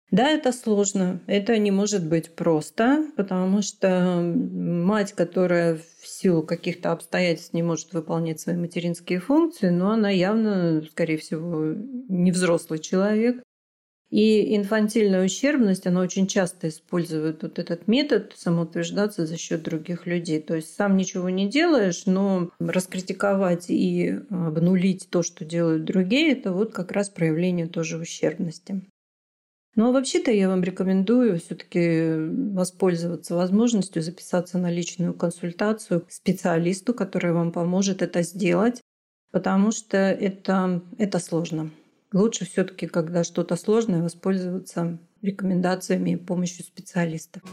Да, 0.10 0.30
это 0.30 0.54
сложно. 0.54 1.20
Это 1.28 1.58
не 1.58 1.70
может 1.70 2.08
быть 2.08 2.34
просто, 2.34 3.06
потому 3.18 3.62
что 3.62 4.22
мать, 4.22 5.12
которая 5.12 5.76
в 5.76 6.08
силу 6.08 6.44
каких-то 6.44 6.94
обстоятельств 6.94 7.54
не 7.54 7.62
может 7.62 7.92
выполнять 7.92 8.40
свои 8.40 8.56
материнские 8.56 9.20
функции, 9.20 9.70
но 9.70 9.92
она 9.92 10.10
явно, 10.10 10.82
скорее 10.90 11.18
всего, 11.18 11.74
не 12.08 12.32
взрослый 12.32 12.80
человек. 12.80 13.44
И 14.10 14.56
инфантильная 14.56 15.26
ущербность, 15.26 15.86
она 15.86 16.00
очень 16.00 16.28
часто 16.28 16.70
использует 16.70 17.44
вот 17.44 17.60
этот 17.60 17.88
метод 17.90 18.34
самоутверждаться 18.38 19.26
за 19.26 19.38
счет 19.38 19.64
других 19.64 20.06
людей. 20.06 20.42
То 20.42 20.56
есть 20.56 20.74
сам 20.74 20.96
ничего 20.96 21.30
не 21.30 21.50
делаешь, 21.50 22.06
но 22.06 22.50
раскритиковать 22.60 23.70
и 23.70 24.20
обнулить 24.30 25.10
то, 25.10 25.24
что 25.24 25.44
делают 25.44 25.84
другие, 25.84 26.32
это 26.32 26.54
вот 26.54 26.72
как 26.72 26.94
раз 26.94 27.10
проявление 27.10 27.68
тоже 27.68 27.98
ущербности. 27.98 28.82
Но 29.76 29.92
вообще-то 29.92 30.32
я 30.32 30.48
вам 30.48 30.64
рекомендую 30.64 31.38
все-таки 31.40 32.16
воспользоваться 32.56 33.36
возможностью 33.36 34.02
записаться 34.02 34.58
на 34.58 34.72
личную 34.72 35.14
консультацию 35.14 36.02
к 36.02 36.12
специалисту, 36.12 36.96
который 36.96 37.32
вам 37.32 37.52
поможет 37.52 38.02
это 38.02 38.24
сделать, 38.24 38.82
потому 39.32 39.72
что 39.72 39.98
это, 39.98 40.82
это 40.98 41.20
сложно. 41.20 41.70
Лучше 42.14 42.46
все-таки, 42.46 42.88
когда 42.88 43.24
что-то 43.24 43.56
сложное, 43.58 44.02
воспользоваться 44.02 44.98
рекомендациями 45.22 46.12
и 46.12 46.16
помощью 46.16 46.64
специалистов. 46.64 47.44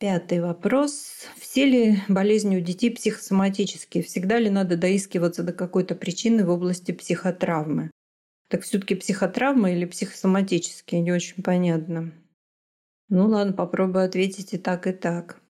Пятый 0.00 0.40
вопрос. 0.40 1.26
Все 1.36 1.64
ли 1.64 1.98
болезни 2.08 2.56
у 2.56 2.60
детей 2.60 2.90
психосоматические? 2.90 4.02
Всегда 4.02 4.38
ли 4.38 4.48
надо 4.48 4.76
доискиваться 4.76 5.42
до 5.42 5.52
какой-то 5.52 5.94
причины 5.94 6.44
в 6.44 6.50
области 6.50 6.92
психотравмы? 6.92 7.90
Так 8.48 8.62
все-таки 8.62 8.94
психотравма 8.94 9.72
или 9.72 9.84
психосоматические, 9.84 11.00
не 11.00 11.12
очень 11.12 11.42
понятно. 11.42 12.12
Ну 13.08 13.26
ладно, 13.26 13.52
попробую 13.52 14.04
ответить 14.04 14.54
и 14.54 14.58
так, 14.58 14.86
и 14.86 14.92
так. 14.92 15.40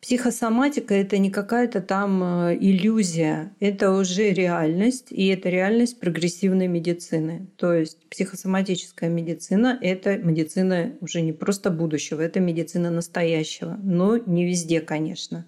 Психосоматика– 0.00 0.94
это 0.94 1.18
не 1.18 1.30
какая-то 1.30 1.80
там 1.80 2.22
э, 2.22 2.58
иллюзия, 2.60 3.54
это 3.60 3.92
уже 3.92 4.30
реальность, 4.32 5.06
и 5.10 5.26
это 5.28 5.48
реальность 5.48 5.98
прогрессивной 5.98 6.68
медицины. 6.68 7.48
То 7.56 7.72
есть 7.72 8.06
психосоматическая 8.08 9.08
медицина– 9.08 9.78
это 9.82 10.18
медицина 10.18 10.92
уже 11.00 11.22
не 11.22 11.32
просто 11.32 11.70
будущего, 11.70 12.20
это 12.20 12.40
медицина 12.40 12.90
настоящего, 12.90 13.78
но 13.82 14.18
не 14.18 14.46
везде, 14.46 14.80
конечно. 14.80 15.46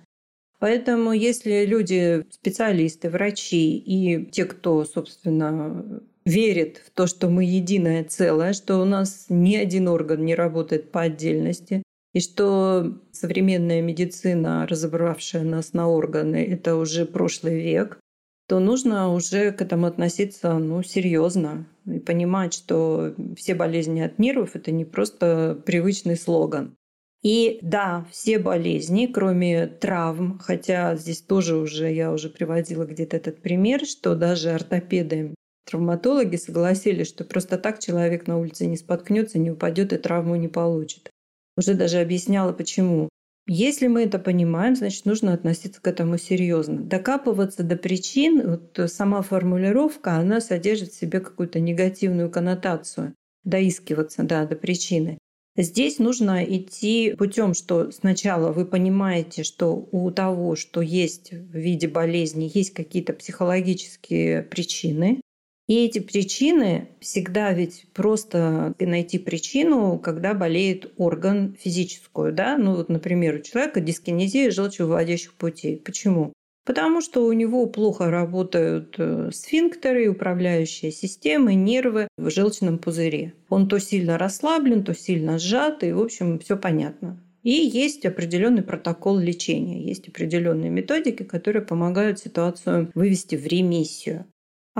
Поэтому 0.59 1.13
если 1.13 1.65
люди, 1.65 2.27
специалисты, 2.31 3.11
врачи 3.11 3.77
и 3.77 4.27
те, 4.27 4.45
кто, 4.45 4.85
собственно, 4.85 6.03
верит 6.25 6.83
в 6.85 6.91
то, 6.91 7.07
что 7.07 7.29
мы 7.29 7.45
единое 7.45 8.05
целое, 8.05 8.53
что 8.53 8.79
у 8.79 8.85
нас 8.85 9.27
ни 9.29 9.57
один 9.57 9.89
орган 9.89 10.25
не 10.25 10.35
работает 10.35 10.91
по 10.91 11.03
отдельности, 11.03 11.83
и 12.19 12.21
что 12.21 12.99
современная 13.13 13.81
медицина, 13.81 14.67
разобравшая 14.67 15.45
нас 15.45 15.73
на 15.73 15.89
органы, 15.89 16.45
это 16.45 16.75
уже 16.75 17.07
прошлый 17.07 17.61
век, 17.61 18.01
то 18.49 18.59
нужно 18.59 19.15
уже 19.15 19.53
к 19.53 19.63
этому 19.63 19.87
относиться 19.87 20.59
ну, 20.59 20.83
серьезно 20.83 21.69
и 21.87 22.01
понимать, 22.01 22.55
что 22.55 23.15
все 23.37 23.55
болезни 23.55 24.01
от 24.01 24.19
нервов 24.19 24.57
это 24.57 24.73
не 24.73 24.85
просто 24.85 25.63
привычный 25.65 26.17
слоган. 26.17 26.75
И 27.23 27.61
да, 27.63 28.05
все 28.11 28.41
болезни, 28.41 29.07
кроме 29.07 29.69
травм, 29.69 30.41
хотя 30.41 30.97
здесь 30.97 31.21
тоже 31.21 31.55
уже 31.55 31.93
я 31.93 32.13
уже 32.13 32.31
приводила 32.31 32.85
где-то 32.85 33.17
этот 33.17 33.41
пример, 33.43 33.87
что 33.87 34.17
даже 34.17 34.51
ортопеды 34.51 35.35
Травматологи 35.67 36.37
согласились, 36.37 37.09
что 37.09 37.25
просто 37.25 37.59
так 37.59 37.79
человек 37.79 38.27
на 38.27 38.39
улице 38.39 38.67
не 38.67 38.77
споткнется, 38.77 39.39
не 39.39 39.53
упадет 39.53 39.93
и 39.93 39.99
травму 39.99 40.35
не 40.35 40.49
получит. 40.49 41.13
Уже 41.59 41.75
даже 41.75 41.99
объясняла, 41.99 42.53
почему. 42.53 43.09
Если 43.49 43.88
мы 43.88 44.05
это 44.05 44.21
понимаем, 44.21 44.77
значит, 44.77 45.07
нужно 45.07 45.33
относиться 45.33 45.83
к 45.83 45.88
этому 45.88 46.16
серьезно. 46.16 46.83
Докапываться 46.83 47.64
до 47.64 47.75
причин, 47.75 48.49
вот 48.49 48.79
сама 48.88 49.23
формулировка, 49.23 50.12
она 50.12 50.40
содержит 50.40 50.92
в 50.92 51.01
себе 51.01 51.18
какую-то 51.18 51.59
негативную 51.59 52.31
коннотацию. 52.31 53.14
Доискиваться, 53.42 54.23
да, 54.23 54.47
до 54.47 54.55
причины. 54.55 55.18
Здесь 55.57 55.99
нужно 55.99 56.44
идти 56.44 57.16
путем, 57.18 57.55
что 57.55 57.90
сначала 57.90 58.53
вы 58.53 58.64
понимаете, 58.64 59.42
что 59.42 59.88
у 59.90 60.12
того, 60.12 60.55
что 60.55 60.81
есть 60.81 61.33
в 61.33 61.57
виде 61.57 61.88
болезни, 61.88 62.49
есть 62.55 62.73
какие-то 62.73 63.14
психологические 63.14 64.42
причины, 64.44 65.21
и 65.69 65.85
эти 65.85 66.01
причины 66.01 66.89
всегда 66.99 67.53
ведь 67.53 67.87
просто 67.93 68.75
найти 68.81 69.19
причину, 69.19 69.99
когда 69.99 70.35
болеет 70.35 70.93
орган 70.97 71.55
физическую. 71.61 72.33
Да? 72.33 72.57
Ну 72.57 72.75
вот, 72.75 72.89
например, 72.89 73.37
у 73.37 73.43
человека 73.43 73.81
дискинезия 73.81 74.51
желчевыводящих 74.51 75.35
путей. 75.35 75.77
Почему? 75.77 76.33
потому 76.65 77.01
что 77.01 77.25
у 77.25 77.33
него 77.33 77.65
плохо 77.65 78.11
работают 78.11 78.97
э, 78.99 79.31
сфинктеры, 79.33 80.11
управляющие 80.11 80.93
системы, 80.93 81.55
нервы 81.55 82.09
в 82.19 82.29
желчном 82.29 82.77
пузыре. 82.77 83.33
Он 83.49 83.71
то 83.71 83.79
сильно 83.79 84.19
расслаблен, 84.19 84.85
то 84.85 84.95
сильно 84.95 85.39
сжат, 85.39 85.83
и, 85.83 85.93
в 85.93 85.99
общем, 86.03 86.39
все 86.39 86.59
понятно. 86.59 87.25
И 87.43 87.53
есть 87.53 88.05
определенный 88.05 88.63
протокол 88.63 89.17
лечения, 89.17 89.83
есть 89.83 90.09
определенные 90.09 90.69
методики, 90.69 91.23
которые 91.23 91.65
помогают 91.65 92.19
ситуацию 92.19 92.91
вывести 92.95 93.37
в 93.37 93.47
ремиссию. 93.47 94.27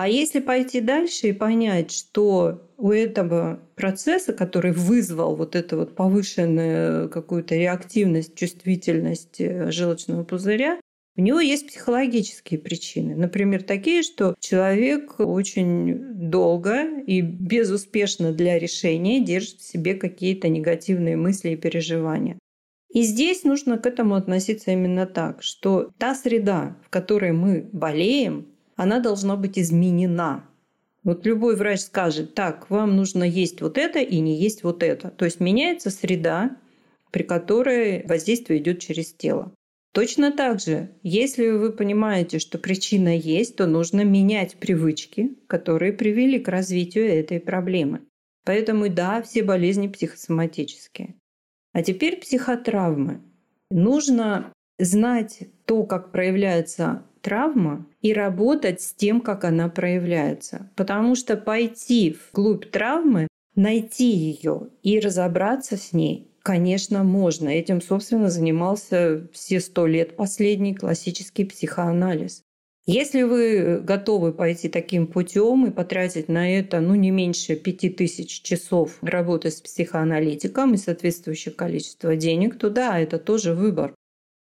А 0.01 0.07
если 0.07 0.39
пойти 0.39 0.81
дальше 0.81 1.31
и 1.31 1.33
понять, 1.33 1.91
что 1.91 2.63
у 2.77 2.93
этого 2.93 3.59
процесса, 3.75 4.33
который 4.33 4.71
вызвал 4.71 5.35
вот 5.35 5.57
эту 5.57 5.77
вот 5.77 5.97
повышенную 5.97 7.09
какую-то 7.09 7.57
реактивность, 7.57 8.37
чувствительность 8.37 9.41
э, 9.41 9.73
желчного 9.73 10.23
пузыря, 10.23 10.81
у 11.17 11.21
него 11.21 11.41
есть 11.41 11.67
психологические 11.67 12.61
причины. 12.61 13.17
Например, 13.17 13.61
такие, 13.65 14.05
что 14.05 14.37
человек 14.39 15.19
очень 15.19 16.15
долго 16.31 17.01
и 17.01 17.21
безуспешно 17.21 18.31
для 18.33 18.57
решения 18.57 19.21
держит 19.21 19.59
в 19.59 19.69
себе 19.69 19.95
какие-то 19.95 20.49
негативные 20.49 21.17
мысли 21.17 21.51
и 21.51 21.57
переживания. 21.57 22.39
И 22.95 23.03
здесь 23.03 23.43
нужно 23.43 23.79
к 23.79 23.87
этому 23.87 24.15
относиться 24.15 24.71
именно 24.71 25.07
так, 25.07 25.43
что 25.43 25.91
та 25.99 26.15
среда, 26.15 26.77
в 26.85 26.89
которой 26.89 27.33
мы 27.33 27.69
болеем, 27.73 28.47
она 28.79 29.01
должна 29.01 29.37
быть 29.37 29.59
изменена. 29.59 30.45
Вот 31.03 31.27
любой 31.27 31.57
врач 31.57 31.81
скажет, 31.81 32.35
так, 32.35 32.71
вам 32.71 32.97
нужно 32.97 33.25
есть 33.25 33.61
вот 33.61 33.77
это 33.77 33.99
и 33.99 34.21
не 34.21 34.41
есть 34.41 34.63
вот 34.63 34.85
это. 34.85 35.11
То 35.11 35.25
есть 35.25 35.41
меняется 35.41 35.91
среда, 35.91 36.57
при 37.11 37.25
которой 37.25 38.07
воздействие 38.07 38.61
идет 38.61 38.79
через 38.79 39.13
тело. 39.13 39.53
Точно 39.93 40.31
так 40.31 40.61
же, 40.61 40.91
если 41.03 41.49
вы 41.49 41.73
понимаете, 41.73 42.39
что 42.39 42.57
причина 42.59 43.17
есть, 43.17 43.57
то 43.57 43.67
нужно 43.67 44.05
менять 44.05 44.55
привычки, 44.55 45.37
которые 45.49 45.93
привели 45.93 46.39
к 46.39 46.47
развитию 46.47 47.09
этой 47.09 47.41
проблемы. 47.41 48.03
Поэтому 48.45 48.89
да, 48.89 49.23
все 49.23 49.43
болезни 49.43 49.89
психосоматические. 49.89 51.17
А 51.73 51.83
теперь 51.83 52.21
психотравмы. 52.21 53.23
Нужно 53.71 54.53
знать 54.79 55.49
то, 55.65 55.83
как 55.83 56.13
проявляется 56.13 57.03
травма, 57.21 57.87
и 58.01 58.13
работать 58.13 58.81
с 58.81 58.93
тем, 58.93 59.21
как 59.21 59.45
она 59.45 59.69
проявляется. 59.69 60.71
Потому 60.77 61.15
что 61.15 61.37
пойти 61.37 62.17
вглубь 62.31 62.71
травмы, 62.71 63.29
найти 63.55 64.11
ее 64.11 64.69
и 64.83 65.01
разобраться 65.01 65.77
с 65.77 65.93
ней 65.93 66.29
Конечно, 66.49 67.05
можно. 67.05 67.51
Этим, 67.51 67.83
собственно, 67.83 68.31
занимался 68.31 69.29
все 69.35 69.61
сто 69.61 69.87
лет 69.87 70.17
последний 70.17 70.75
классический 70.75 71.45
психоанализ. 71.45 72.41
Если 72.87 73.23
вы 73.23 73.81
готовы 73.81 74.33
пойти 74.33 74.71
таким 74.71 75.09
путем 75.09 75.67
и 75.67 75.71
потратить 75.71 76.29
на 76.31 76.51
это 76.51 76.81
ну, 76.81 76.95
не 76.95 77.11
меньше 77.11 77.55
пяти 77.55 77.91
тысяч 77.91 78.41
часов 78.41 78.97
работы 79.03 79.51
с 79.51 79.61
психоаналитиком 79.61 80.73
и 80.73 80.79
соответствующее 80.79 81.53
количество 81.53 82.17
денег, 82.17 82.59
то 82.59 82.71
да, 82.71 82.99
это 82.99 83.19
тоже 83.19 83.53
выбор. 83.53 83.95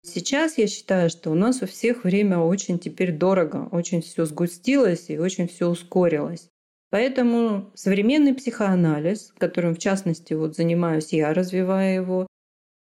Сейчас 0.02 0.56
я 0.58 0.66
считаю, 0.66 1.10
что 1.10 1.30
у 1.30 1.34
нас 1.34 1.62
у 1.62 1.66
всех 1.66 2.04
время 2.04 2.38
очень 2.38 2.78
теперь 2.78 3.12
дорого, 3.12 3.68
очень 3.70 4.00
все 4.00 4.24
сгустилось 4.24 5.10
и 5.10 5.18
очень 5.18 5.46
все 5.46 5.68
ускорилось. 5.68 6.48
Поэтому 6.90 7.70
современный 7.74 8.34
психоанализ, 8.34 9.32
которым 9.38 9.74
в 9.74 9.78
частности 9.78 10.34
вот 10.34 10.56
занимаюсь 10.56 11.12
я, 11.12 11.32
развивая 11.34 11.94
его, 11.94 12.26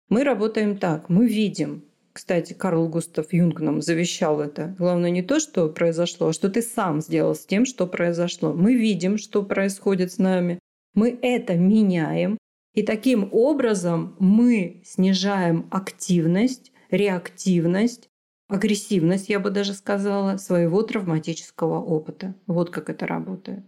мы 0.09 0.23
работаем 0.23 0.77
так. 0.77 1.09
Мы 1.09 1.27
видим, 1.27 1.83
кстати, 2.13 2.53
Карл 2.53 2.89
Густав 2.89 3.31
Юнг 3.31 3.61
нам 3.61 3.81
завещал 3.81 4.41
это. 4.41 4.75
Главное 4.77 5.11
не 5.11 5.21
то, 5.21 5.39
что 5.39 5.69
произошло, 5.69 6.27
а 6.27 6.33
что 6.33 6.49
ты 6.49 6.61
сам 6.61 7.01
сделал 7.01 7.35
с 7.35 7.45
тем, 7.45 7.65
что 7.65 7.87
произошло. 7.87 8.53
Мы 8.53 8.75
видим, 8.75 9.17
что 9.17 9.43
происходит 9.43 10.11
с 10.11 10.17
нами. 10.17 10.59
Мы 10.93 11.17
это 11.21 11.55
меняем. 11.55 12.37
И 12.73 12.83
таким 12.83 13.29
образом 13.31 14.15
мы 14.19 14.81
снижаем 14.85 15.67
активность, 15.71 16.70
реактивность, 16.91 18.09
агрессивность, 18.47 19.29
я 19.29 19.39
бы 19.39 19.49
даже 19.49 19.73
сказала, 19.73 20.37
своего 20.37 20.83
травматического 20.83 21.79
опыта. 21.79 22.35
Вот 22.47 22.69
как 22.69 22.89
это 22.89 23.07
работает. 23.07 23.65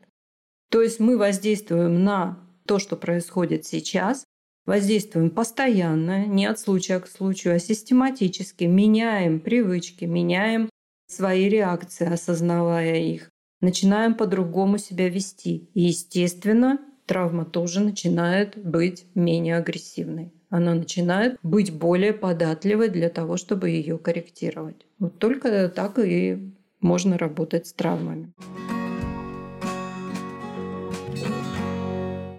То 0.69 0.81
есть 0.81 0.99
мы 0.99 1.17
воздействуем 1.17 2.03
на 2.03 2.39
то, 2.65 2.79
что 2.79 2.95
происходит 2.95 3.65
сейчас, 3.65 4.25
воздействуем 4.65 5.29
постоянно, 5.29 6.25
не 6.25 6.45
от 6.45 6.59
случая 6.59 6.99
к 6.99 7.07
случаю, 7.07 7.55
а 7.55 7.59
систематически, 7.59 8.65
меняем 8.65 9.39
привычки, 9.39 10.05
меняем 10.05 10.69
свои 11.07 11.47
реакции, 11.47 12.11
осознавая 12.11 12.95
их, 12.95 13.29
начинаем 13.61 14.15
по-другому 14.15 14.77
себя 14.77 15.09
вести. 15.09 15.69
И, 15.73 15.81
естественно, 15.81 16.79
травма 17.05 17.45
тоже 17.45 17.79
начинает 17.81 18.57
быть 18.57 19.05
менее 19.15 19.57
агрессивной. 19.57 20.33
Она 20.55 20.75
начинает 20.75 21.39
быть 21.41 21.73
более 21.73 22.13
податливой 22.13 22.89
для 22.89 23.09
того, 23.09 23.37
чтобы 23.37 23.71
ее 23.71 23.97
корректировать. 23.97 24.85
Вот 24.99 25.17
только 25.17 25.67
так 25.67 25.97
и 25.97 26.53
можно 26.79 27.17
работать 27.17 27.65
с 27.65 27.73
травмами. 27.73 28.31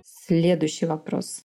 Следующий 0.05 0.87
вопрос. 0.87 1.43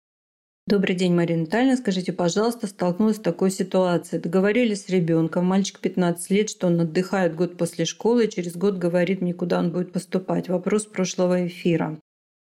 Добрый 0.66 0.96
день, 0.96 1.14
Марина 1.14 1.42
Витальевна. 1.42 1.77
Скажите, 1.77 2.14
пожалуйста, 2.14 2.66
столкнулась 2.66 3.16
с 3.16 3.20
такой 3.20 3.50
ситуацией. 3.50 4.22
Договорились 4.22 4.87
с 4.87 4.88
ребенком, 4.88 5.44
мальчик 5.44 5.81
15 5.81 6.31
лет, 6.31 6.48
что 6.48 6.68
он 6.68 6.81
отдыхает 6.81 7.37
год 7.37 7.59
после 7.59 7.85
школы 7.85 8.24
и 8.24 8.31
через 8.31 8.57
год 8.57 8.79
говорит 8.79 9.20
мне, 9.20 9.35
куда 9.35 9.59
он 9.59 9.70
будет 9.70 9.92
поступать. 9.92 10.48
Вопрос 10.48 10.87
прошлого 10.87 11.46
эфира. 11.46 12.00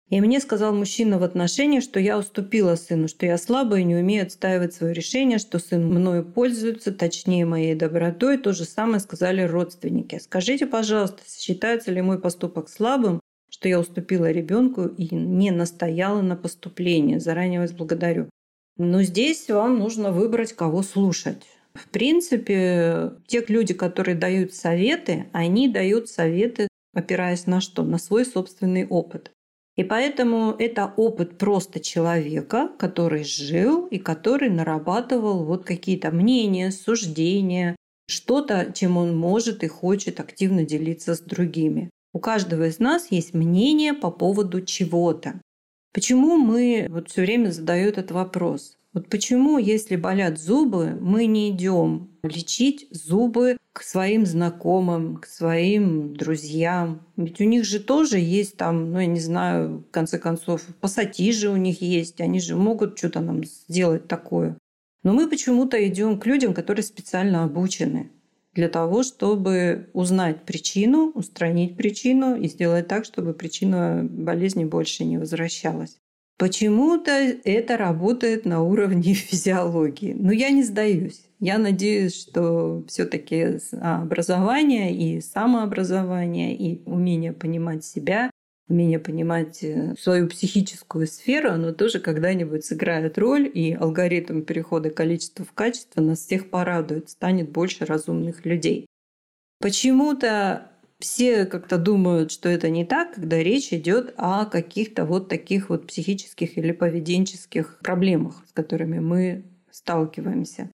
И 0.10 0.22
мне 0.22 0.40
сказал 0.40 0.74
мужчина 0.74 1.20
в 1.20 1.24
отношении, 1.24 1.82
что 1.82 2.00
я 2.00 2.18
уступила 2.18 2.76
сыну, 2.76 3.08
что 3.08 3.26
я 3.26 3.38
слабая 3.38 3.82
и 3.82 3.84
не 3.84 3.96
умею 3.96 4.24
отстаивать 4.24 4.74
свое 4.74 4.94
решение, 4.94 5.38
что 5.38 5.60
сын 5.60 5.86
мною 5.86 6.26
пользуется, 6.26 6.92
точнее 6.92 7.46
моей 7.46 7.76
добротой. 7.76 8.38
То 8.38 8.54
же 8.54 8.66
самое 8.66 9.00
сказали 9.00 9.42
родственники. 9.42 10.20
Скажите, 10.20 10.66
пожалуйста, 10.66 11.22
считается 11.28 11.92
ли 11.92 12.02
мой 12.02 12.20
поступок 12.20 12.70
слабым 12.70 13.20
что 13.50 13.68
я 13.68 13.80
уступила 13.80 14.32
ребенку 14.32 14.86
и 14.86 15.14
не 15.14 15.52
настояла 15.52 16.22
на 16.22 16.36
поступлении. 16.36 17.18
Заранее 17.18 17.60
вас 17.60 17.74
благодарю. 17.74 18.30
Но 18.78 19.04
здесь 19.04 19.50
вам 19.50 19.80
нужно 19.80 20.12
выбрать, 20.12 20.54
кого 20.54 20.82
слушать. 20.82 21.44
В 21.74 21.90
принципе, 21.90 23.12
те 23.28 23.44
люди, 23.48 23.74
которые 23.74 24.16
дают 24.16 24.54
советы, 24.54 25.26
они 25.34 25.68
дают 25.68 26.10
советы, 26.10 26.68
опираясь 26.94 27.48
на 27.48 27.60
что? 27.60 27.84
На 27.84 27.98
свой 27.98 28.26
собственный 28.26 28.88
опыт. 28.88 29.32
И 29.80 29.84
поэтому 29.86 30.54
это 30.60 30.94
опыт 30.98 31.38
просто 31.38 31.80
человека, 31.80 32.70
который 32.78 33.24
жил 33.24 33.86
и 33.86 33.98
который 33.98 34.50
нарабатывал 34.50 35.46
вот 35.46 35.64
какие-то 35.64 36.12
мнения, 36.12 36.70
суждения, 36.70 37.78
что-то, 38.06 38.74
чем 38.76 38.98
он 38.98 39.16
может 39.16 39.64
и 39.64 39.68
хочет 39.68 40.20
активно 40.20 40.66
делиться 40.66 41.16
с 41.16 41.22
другими. 41.22 41.90
У 42.12 42.20
каждого 42.20 42.68
из 42.68 42.80
нас 42.80 43.08
есть 43.10 43.34
мнение 43.34 43.94
по 43.94 44.12
поводу 44.12 44.62
чего-то. 44.62 45.40
Почему 45.94 46.36
мы 46.36 46.88
вот 46.90 47.10
все 47.10 47.22
время 47.22 47.52
задают 47.52 47.98
этот 47.98 48.12
вопрос? 48.12 48.76
Вот 48.94 49.08
почему, 49.08 49.60
если 49.60 49.96
болят 49.96 50.40
зубы, 50.40 50.98
мы 51.00 51.28
не 51.28 51.52
идем 51.52 52.10
лечить 52.24 52.88
зубы 52.90 53.58
к 53.72 53.84
своим 53.84 54.26
знакомым, 54.26 55.18
к 55.18 55.28
своим 55.28 56.16
друзьям? 56.16 57.06
Ведь 57.16 57.40
у 57.40 57.44
них 57.44 57.66
же 57.66 57.80
тоже 57.80 58.18
есть 58.18 58.58
там, 58.58 58.92
ну 58.92 59.00
я 59.00 59.06
не 59.06 59.20
знаю, 59.20 59.86
в 59.88 59.92
конце 59.92 60.18
концов, 60.18 60.64
пассати 60.82 61.32
же 61.32 61.50
у 61.50 61.56
них 61.56 61.82
есть, 61.82 62.20
они 62.20 62.40
же 62.40 62.56
могут 62.56 62.98
что-то 62.98 63.20
нам 63.20 63.44
сделать 63.44 64.08
такое. 64.08 64.58
Но 65.04 65.14
мы 65.14 65.30
почему-то 65.30 65.88
идем 65.88 66.20
к 66.20 66.26
людям, 66.26 66.54
которые 66.56 66.84
специально 66.84 67.44
обучены 67.44 68.10
для 68.54 68.70
того, 68.70 69.04
чтобы 69.04 69.90
узнать 69.94 70.44
причину, 70.44 71.12
устранить 71.14 71.78
причину 71.78 72.36
и 72.36 72.48
сделать 72.48 72.88
так, 72.88 73.06
чтобы 73.06 73.34
причина 73.34 74.06
болезни 74.10 74.66
больше 74.66 75.06
не 75.06 75.18
возвращалась. 75.18 75.98
Почему-то 76.40 77.12
это 77.12 77.76
работает 77.76 78.46
на 78.46 78.64
уровне 78.64 79.14
физиологии. 79.14 80.16
Но 80.18 80.32
я 80.32 80.50
не 80.52 80.64
сдаюсь. 80.64 81.22
Я 81.42 81.58
надеюсь, 81.58 82.16
что 82.16 82.84
все-таки 82.88 83.60
образование 83.82 84.96
и 84.96 85.20
самообразование 85.20 86.56
и 86.56 86.82
умение 86.86 87.34
понимать 87.34 87.84
себя 87.84 88.32
умение 88.70 89.00
понимать 89.00 89.64
э, 89.64 89.96
свою 90.00 90.28
психическую 90.28 91.08
сферу, 91.08 91.50
оно 91.50 91.74
тоже 91.74 92.00
когда-нибудь 92.00 92.64
сыграет 92.64 93.18
роль, 93.18 93.50
и 93.52 93.74
алгоритм 93.74 94.44
перехода 94.44 94.92
количества 94.92 95.44
в 95.44 95.54
качество 95.54 96.02
нас 96.02 96.20
всех 96.20 96.52
порадует, 96.52 97.10
станет 97.10 97.50
больше 97.50 97.86
разумных 97.86 98.46
людей. 98.46 98.86
Почему-то 99.60 100.72
все 101.00 101.46
как-то 101.46 101.78
думают, 101.78 102.32
что 102.32 102.50
это 102.50 102.70
не 102.70 102.86
так, 102.86 103.16
когда 103.16 103.38
речь 103.38 103.72
идет 103.74 104.14
о 104.18 104.46
каких-то 104.46 105.06
вот 105.06 105.30
таких 105.30 105.70
вот 105.70 105.88
психических 105.88 106.58
или 106.58 106.72
поведенческих 106.72 107.80
проблемах, 107.82 108.44
с 108.48 108.52
которыми 108.52 109.00
мы 109.00 109.46
сталкиваемся. 109.72 110.70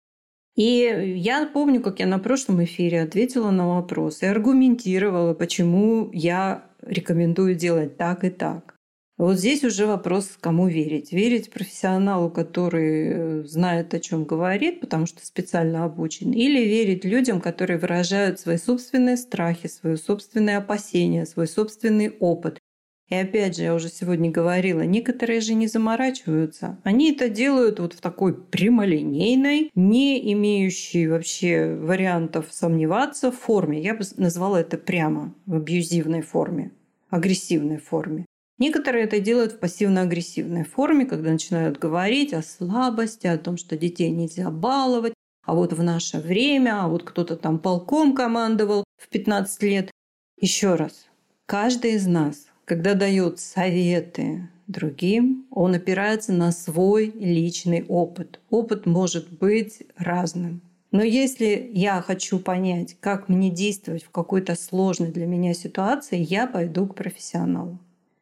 И 0.56 1.18
я 1.18 1.46
помню, 1.48 1.82
как 1.82 2.00
я 2.00 2.08
на 2.08 2.18
прошлом 2.18 2.64
эфире 2.64 3.02
ответила 3.02 3.52
на 3.52 3.68
вопрос 3.68 4.24
и 4.24 4.26
аргументировала, 4.26 5.34
почему 5.34 6.10
я 6.14 6.66
рекомендую 6.82 7.56
делать 7.56 7.98
так 7.98 8.24
и 8.24 8.30
так. 8.30 8.75
Вот 9.18 9.38
здесь 9.38 9.64
уже 9.64 9.86
вопрос, 9.86 10.38
кому 10.42 10.68
верить. 10.68 11.14
Верить 11.14 11.50
профессионалу, 11.50 12.30
который 12.30 13.08
э, 13.08 13.44
знает, 13.46 13.94
о 13.94 14.00
чем 14.02 14.26
говорит, 14.26 14.82
потому 14.82 15.06
что 15.06 15.26
специально 15.26 15.86
обучен, 15.86 16.32
или 16.34 16.66
верить 16.66 17.06
людям, 17.06 17.40
которые 17.40 17.80
выражают 17.80 18.42
свои 18.42 18.58
собственные 18.58 19.16
страхи, 19.16 19.68
свои 19.68 19.96
собственные 19.96 20.58
опасения, 20.58 21.26
свой 21.26 21.48
собственный 21.48 22.10
опыт. 22.20 22.60
И 23.08 23.16
опять 23.16 23.56
же, 23.56 23.64
я 23.64 23.76
уже 23.76 23.88
сегодня 23.88 24.32
говорила, 24.32 24.82
некоторые 24.82 25.40
же 25.40 25.54
не 25.54 25.68
заморачиваются. 25.68 26.78
Они 26.84 27.14
это 27.14 27.30
делают 27.30 27.80
вот 27.80 27.94
в 27.94 28.02
такой 28.02 28.34
прямолинейной, 28.34 29.72
не 29.76 30.34
имеющей 30.34 31.08
вообще 31.08 31.74
вариантов 31.76 32.48
сомневаться 32.50 33.32
форме. 33.32 33.82
Я 33.82 33.94
бы 33.94 34.04
назвала 34.18 34.60
это 34.60 34.78
прямо 34.78 35.34
в 35.46 35.56
абьюзивной 35.56 36.22
форме, 36.22 36.72
агрессивной 37.10 37.78
форме. 37.78 38.26
Некоторые 38.58 39.04
это 39.04 39.20
делают 39.20 39.54
в 39.54 39.60
пассивно-агрессивной 39.60 40.64
форме, 40.64 41.06
когда 41.06 41.32
начинают 41.32 41.78
говорить 41.78 42.34
о 42.34 42.42
слабости, 42.42 43.28
о 43.28 43.38
том, 43.38 43.58
что 43.58 43.78
детей 43.78 44.10
нельзя 44.12 44.50
баловать, 44.50 45.14
а 45.46 45.54
вот 45.54 45.74
в 45.74 45.84
наше 45.84 46.20
время, 46.20 46.84
а 46.84 46.88
вот 46.88 47.04
кто-то 47.04 47.36
там 47.36 47.60
полком 47.60 48.16
командовал 48.16 48.86
в 48.98 49.10
15 49.10 49.64
лет. 49.64 49.92
Еще 50.40 50.76
раз, 50.76 51.08
каждый 51.46 51.94
из 51.94 52.08
нас, 52.08 52.48
когда 52.64 52.94
дает 52.94 53.40
советы 53.40 54.50
другим, 54.68 55.46
он 55.52 55.76
опирается 55.76 56.32
на 56.32 56.52
свой 56.52 57.12
личный 57.14 57.84
опыт. 57.88 58.40
Опыт 58.50 58.86
может 58.86 59.32
быть 59.38 59.84
разным. 59.98 60.62
Но 60.92 61.04
если 61.04 61.70
я 61.74 62.02
хочу 62.02 62.40
понять, 62.40 62.96
как 63.02 63.28
мне 63.28 63.50
действовать 63.50 64.04
в 64.04 64.12
какой-то 64.12 64.56
сложной 64.56 65.12
для 65.12 65.26
меня 65.26 65.54
ситуации, 65.54 66.18
я 66.18 66.48
пойду 66.48 66.88
к 66.88 66.96
профессионалу. 66.96 67.80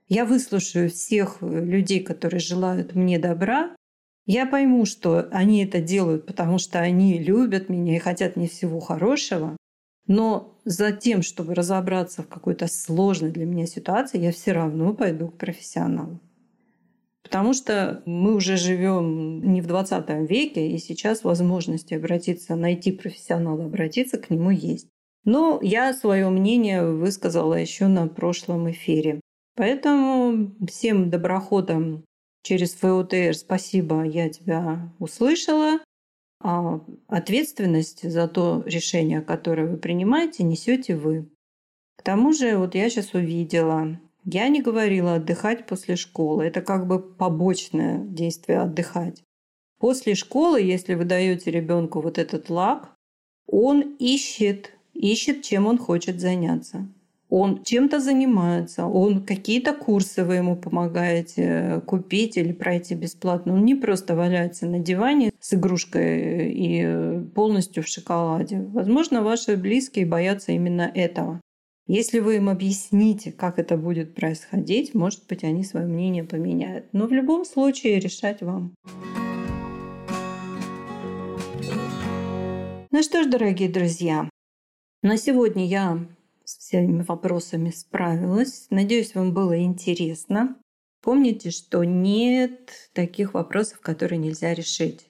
Я 0.07 0.25
выслушаю 0.25 0.89
всех 0.89 1.37
э, 1.41 1.65
людей, 1.65 2.01
которые 2.01 2.39
желают 2.39 2.95
мне 2.95 3.19
добра. 3.19 3.75
Я 4.25 4.45
пойму, 4.45 4.85
что 4.85 5.27
они 5.31 5.63
это 5.63 5.81
делают, 5.81 6.25
потому 6.25 6.57
что 6.57 6.79
они 6.79 7.19
любят 7.19 7.69
меня 7.69 7.95
и 7.95 7.99
хотят 7.99 8.35
мне 8.35 8.47
всего 8.47 8.79
хорошего. 8.79 9.57
Но 10.07 10.57
за 10.65 10.91
тем, 10.91 11.21
чтобы 11.21 11.55
разобраться 11.55 12.23
в 12.23 12.27
какой-то 12.27 12.67
сложной 12.67 13.31
для 13.31 13.45
меня 13.45 13.65
ситуации, 13.65 14.19
я 14.19 14.31
все 14.31 14.51
равно 14.51 14.93
пойду 14.93 15.29
к 15.29 15.37
профессионалу. 15.37 16.19
Потому 17.23 17.53
что 17.53 18.03
мы 18.05 18.35
уже 18.35 18.57
живем 18.57 19.53
не 19.53 19.61
в 19.61 19.67
20 19.67 20.29
веке, 20.29 20.69
и 20.69 20.77
сейчас 20.77 21.23
возможности 21.23 21.93
обратиться, 21.93 22.55
найти 22.55 22.91
профессионала, 22.91 23.65
обратиться 23.65 24.17
к 24.17 24.29
нему 24.29 24.51
есть. 24.51 24.87
Но 25.25 25.59
я 25.61 25.93
свое 25.93 26.29
мнение 26.29 26.85
высказала 26.85 27.53
еще 27.53 27.87
на 27.87 28.07
прошлом 28.07 28.69
эфире. 28.71 29.21
Поэтому 29.55 30.51
всем 30.67 31.09
доброходам 31.09 32.03
через 32.43 32.73
ФОТР 32.73 33.35
спасибо, 33.35 34.03
я 34.03 34.29
тебя 34.29 34.91
услышала. 34.99 35.79
А 36.41 36.81
ответственность 37.07 38.09
за 38.09 38.27
то 38.27 38.63
решение, 38.65 39.21
которое 39.21 39.67
вы 39.67 39.77
принимаете, 39.77 40.43
несете 40.43 40.95
вы. 40.95 41.29
К 41.95 42.03
тому 42.03 42.33
же, 42.33 42.57
вот 42.57 42.75
я 42.75 42.89
сейчас 42.89 43.13
увидела, 43.13 43.99
я 44.25 44.49
не 44.49 44.61
говорила 44.61 45.15
отдыхать 45.15 45.65
после 45.67 45.95
школы. 45.95 46.43
Это 46.43 46.61
как 46.61 46.87
бы 46.87 46.99
побочное 46.99 47.99
действие 47.99 48.59
отдыхать. 48.59 49.23
После 49.79 50.15
школы, 50.15 50.61
если 50.61 50.95
вы 50.95 51.05
даете 51.05 51.51
ребенку 51.51 52.01
вот 52.01 52.17
этот 52.17 52.49
лак, 52.49 52.93
он 53.47 53.95
ищет, 53.99 54.73
ищет, 54.93 55.43
чем 55.43 55.67
он 55.67 55.77
хочет 55.77 56.19
заняться 56.19 56.87
он 57.35 57.63
чем-то 57.63 57.99
занимается, 57.99 58.85
он 58.85 59.25
какие-то 59.25 59.73
курсы 59.73 60.23
вы 60.23 60.35
ему 60.35 60.55
помогаете 60.55 61.81
купить 61.87 62.37
или 62.37 62.51
пройти 62.51 62.93
бесплатно. 62.93 63.55
Он 63.55 63.65
не 63.65 63.73
просто 63.73 64.15
валяется 64.15 64.67
на 64.67 64.77
диване 64.77 65.31
с 65.39 65.55
игрушкой 65.55 66.53
и 66.53 67.25
полностью 67.33 67.81
в 67.81 67.87
шоколаде. 67.87 68.61
Возможно, 68.61 69.23
ваши 69.23 69.57
близкие 69.57 70.05
боятся 70.05 70.51
именно 70.51 70.83
этого. 70.93 71.41
Если 71.87 72.19
вы 72.19 72.35
им 72.35 72.49
объясните, 72.49 73.31
как 73.31 73.57
это 73.57 73.77
будет 73.77 74.13
происходить, 74.13 74.93
может 74.93 75.25
быть, 75.27 75.43
они 75.43 75.63
свое 75.63 75.87
мнение 75.87 76.23
поменяют. 76.23 76.85
Но 76.91 77.07
в 77.07 77.13
любом 77.13 77.45
случае 77.45 77.99
решать 77.99 78.43
вам. 78.43 78.75
Ну 82.91 83.01
что 83.01 83.23
ж, 83.23 83.25
дорогие 83.25 83.69
друзья, 83.69 84.29
на 85.01 85.17
сегодня 85.17 85.65
я 85.65 85.97
с 86.45 86.57
всеми 86.57 87.01
вопросами 87.03 87.69
справилась. 87.69 88.67
Надеюсь, 88.69 89.15
вам 89.15 89.33
было 89.33 89.61
интересно. 89.61 90.57
Помните, 91.01 91.51
что 91.51 91.83
нет 91.83 92.71
таких 92.93 93.33
вопросов, 93.33 93.81
которые 93.81 94.19
нельзя 94.19 94.53
решить. 94.53 95.07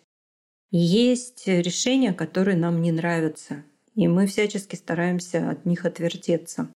Есть 0.72 1.48
решения, 1.48 2.14
которые 2.14 2.58
нам 2.58 2.82
не 2.82 2.92
нравятся, 2.92 3.64
и 3.94 4.08
мы 4.08 4.26
всячески 4.26 4.76
стараемся 4.76 5.50
от 5.52 5.66
них 5.66 5.86
отвертеться. 5.86 6.74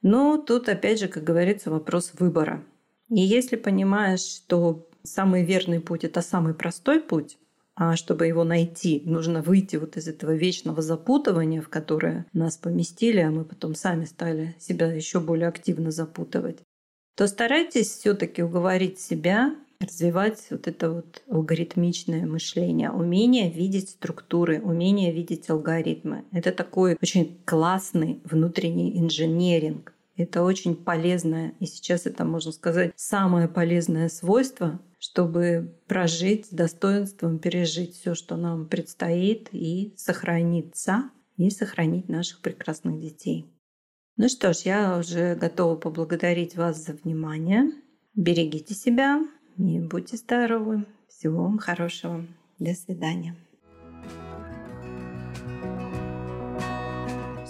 Но 0.00 0.38
тут, 0.38 0.68
опять 0.68 1.00
же, 1.00 1.08
как 1.08 1.24
говорится, 1.24 1.70
вопрос 1.70 2.12
выбора. 2.18 2.64
И 3.08 3.20
если 3.20 3.56
понимаешь, 3.56 4.20
что 4.20 4.88
самый 5.02 5.44
верный 5.44 5.80
путь— 5.80 6.04
это 6.04 6.22
самый 6.22 6.54
простой 6.54 7.00
путь, 7.00 7.38
а 7.84 7.96
чтобы 7.96 8.28
его 8.28 8.44
найти, 8.44 9.02
нужно 9.06 9.42
выйти 9.42 9.74
вот 9.74 9.96
из 9.96 10.06
этого 10.06 10.32
вечного 10.36 10.82
запутывания, 10.82 11.60
в 11.60 11.68
которое 11.68 12.26
нас 12.32 12.56
поместили, 12.56 13.18
а 13.18 13.32
мы 13.32 13.44
потом 13.44 13.74
сами 13.74 14.04
стали 14.04 14.54
себя 14.60 14.86
еще 14.92 15.18
более 15.18 15.48
активно 15.48 15.90
запутывать, 15.90 16.58
то 17.16 17.26
старайтесь 17.26 17.88
все-таки 17.88 18.40
уговорить 18.40 19.00
себя 19.00 19.56
развивать 19.80 20.46
вот 20.50 20.68
это 20.68 20.92
вот 20.92 21.22
алгоритмичное 21.28 22.24
мышление, 22.24 22.92
умение 22.92 23.50
видеть 23.50 23.90
структуры, 23.90 24.60
умение 24.60 25.10
видеть 25.12 25.50
алгоритмы. 25.50 26.24
Это 26.30 26.52
такой 26.52 26.96
очень 27.02 27.36
классный 27.44 28.20
внутренний 28.22 28.96
инженеринг. 28.96 29.92
Это 30.16 30.44
очень 30.44 30.76
полезное, 30.76 31.54
и 31.58 31.66
сейчас 31.66 32.06
это, 32.06 32.24
можно 32.24 32.52
сказать, 32.52 32.92
самое 32.94 33.48
полезное 33.48 34.08
свойство, 34.08 34.78
чтобы 35.02 35.74
прожить 35.88 36.46
с 36.46 36.50
достоинством, 36.50 37.40
пережить 37.40 37.96
все, 37.96 38.14
что 38.14 38.36
нам 38.36 38.68
предстоит, 38.68 39.48
и 39.50 39.92
сохраниться, 39.96 41.10
и 41.36 41.50
сохранить 41.50 42.08
наших 42.08 42.40
прекрасных 42.40 43.00
детей. 43.00 43.44
Ну 44.16 44.28
что 44.28 44.52
ж, 44.52 44.58
я 44.58 44.96
уже 44.96 45.34
готова 45.34 45.74
поблагодарить 45.74 46.56
вас 46.56 46.84
за 46.84 46.92
внимание. 46.92 47.72
Берегите 48.14 48.74
себя 48.74 49.26
и 49.58 49.80
будьте 49.80 50.16
здоровы. 50.16 50.86
Всего 51.08 51.42
вам 51.42 51.58
хорошего. 51.58 52.24
До 52.60 52.72
свидания. 52.72 53.34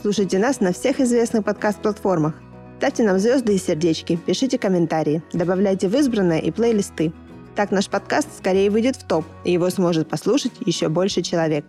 Слушайте 0.01 0.39
нас 0.39 0.61
на 0.61 0.73
всех 0.73 1.01
известных 1.01 1.45
подкаст-платформах. 1.45 2.35
Ставьте 2.79 3.03
нам 3.03 3.19
звезды 3.19 3.55
и 3.55 3.59
сердечки, 3.59 4.19
пишите 4.25 4.59
комментарии, 4.59 5.23
добавляйте 5.35 5.89
в 5.89 5.95
избранное 5.95 6.39
и 6.39 6.51
плейлисты– 6.51 7.13
так 7.55 7.71
наш 7.71 7.89
подкаст 7.89 8.29
скорее 8.37 8.71
выйдет 8.71 8.97
в 8.97 9.07
топ, 9.07 9.25
и 9.45 9.53
его 9.53 9.71
сможет 9.71 10.09
послушать 10.09 10.53
еще 10.65 10.89
больше 10.89 11.23
человек. 11.23 11.65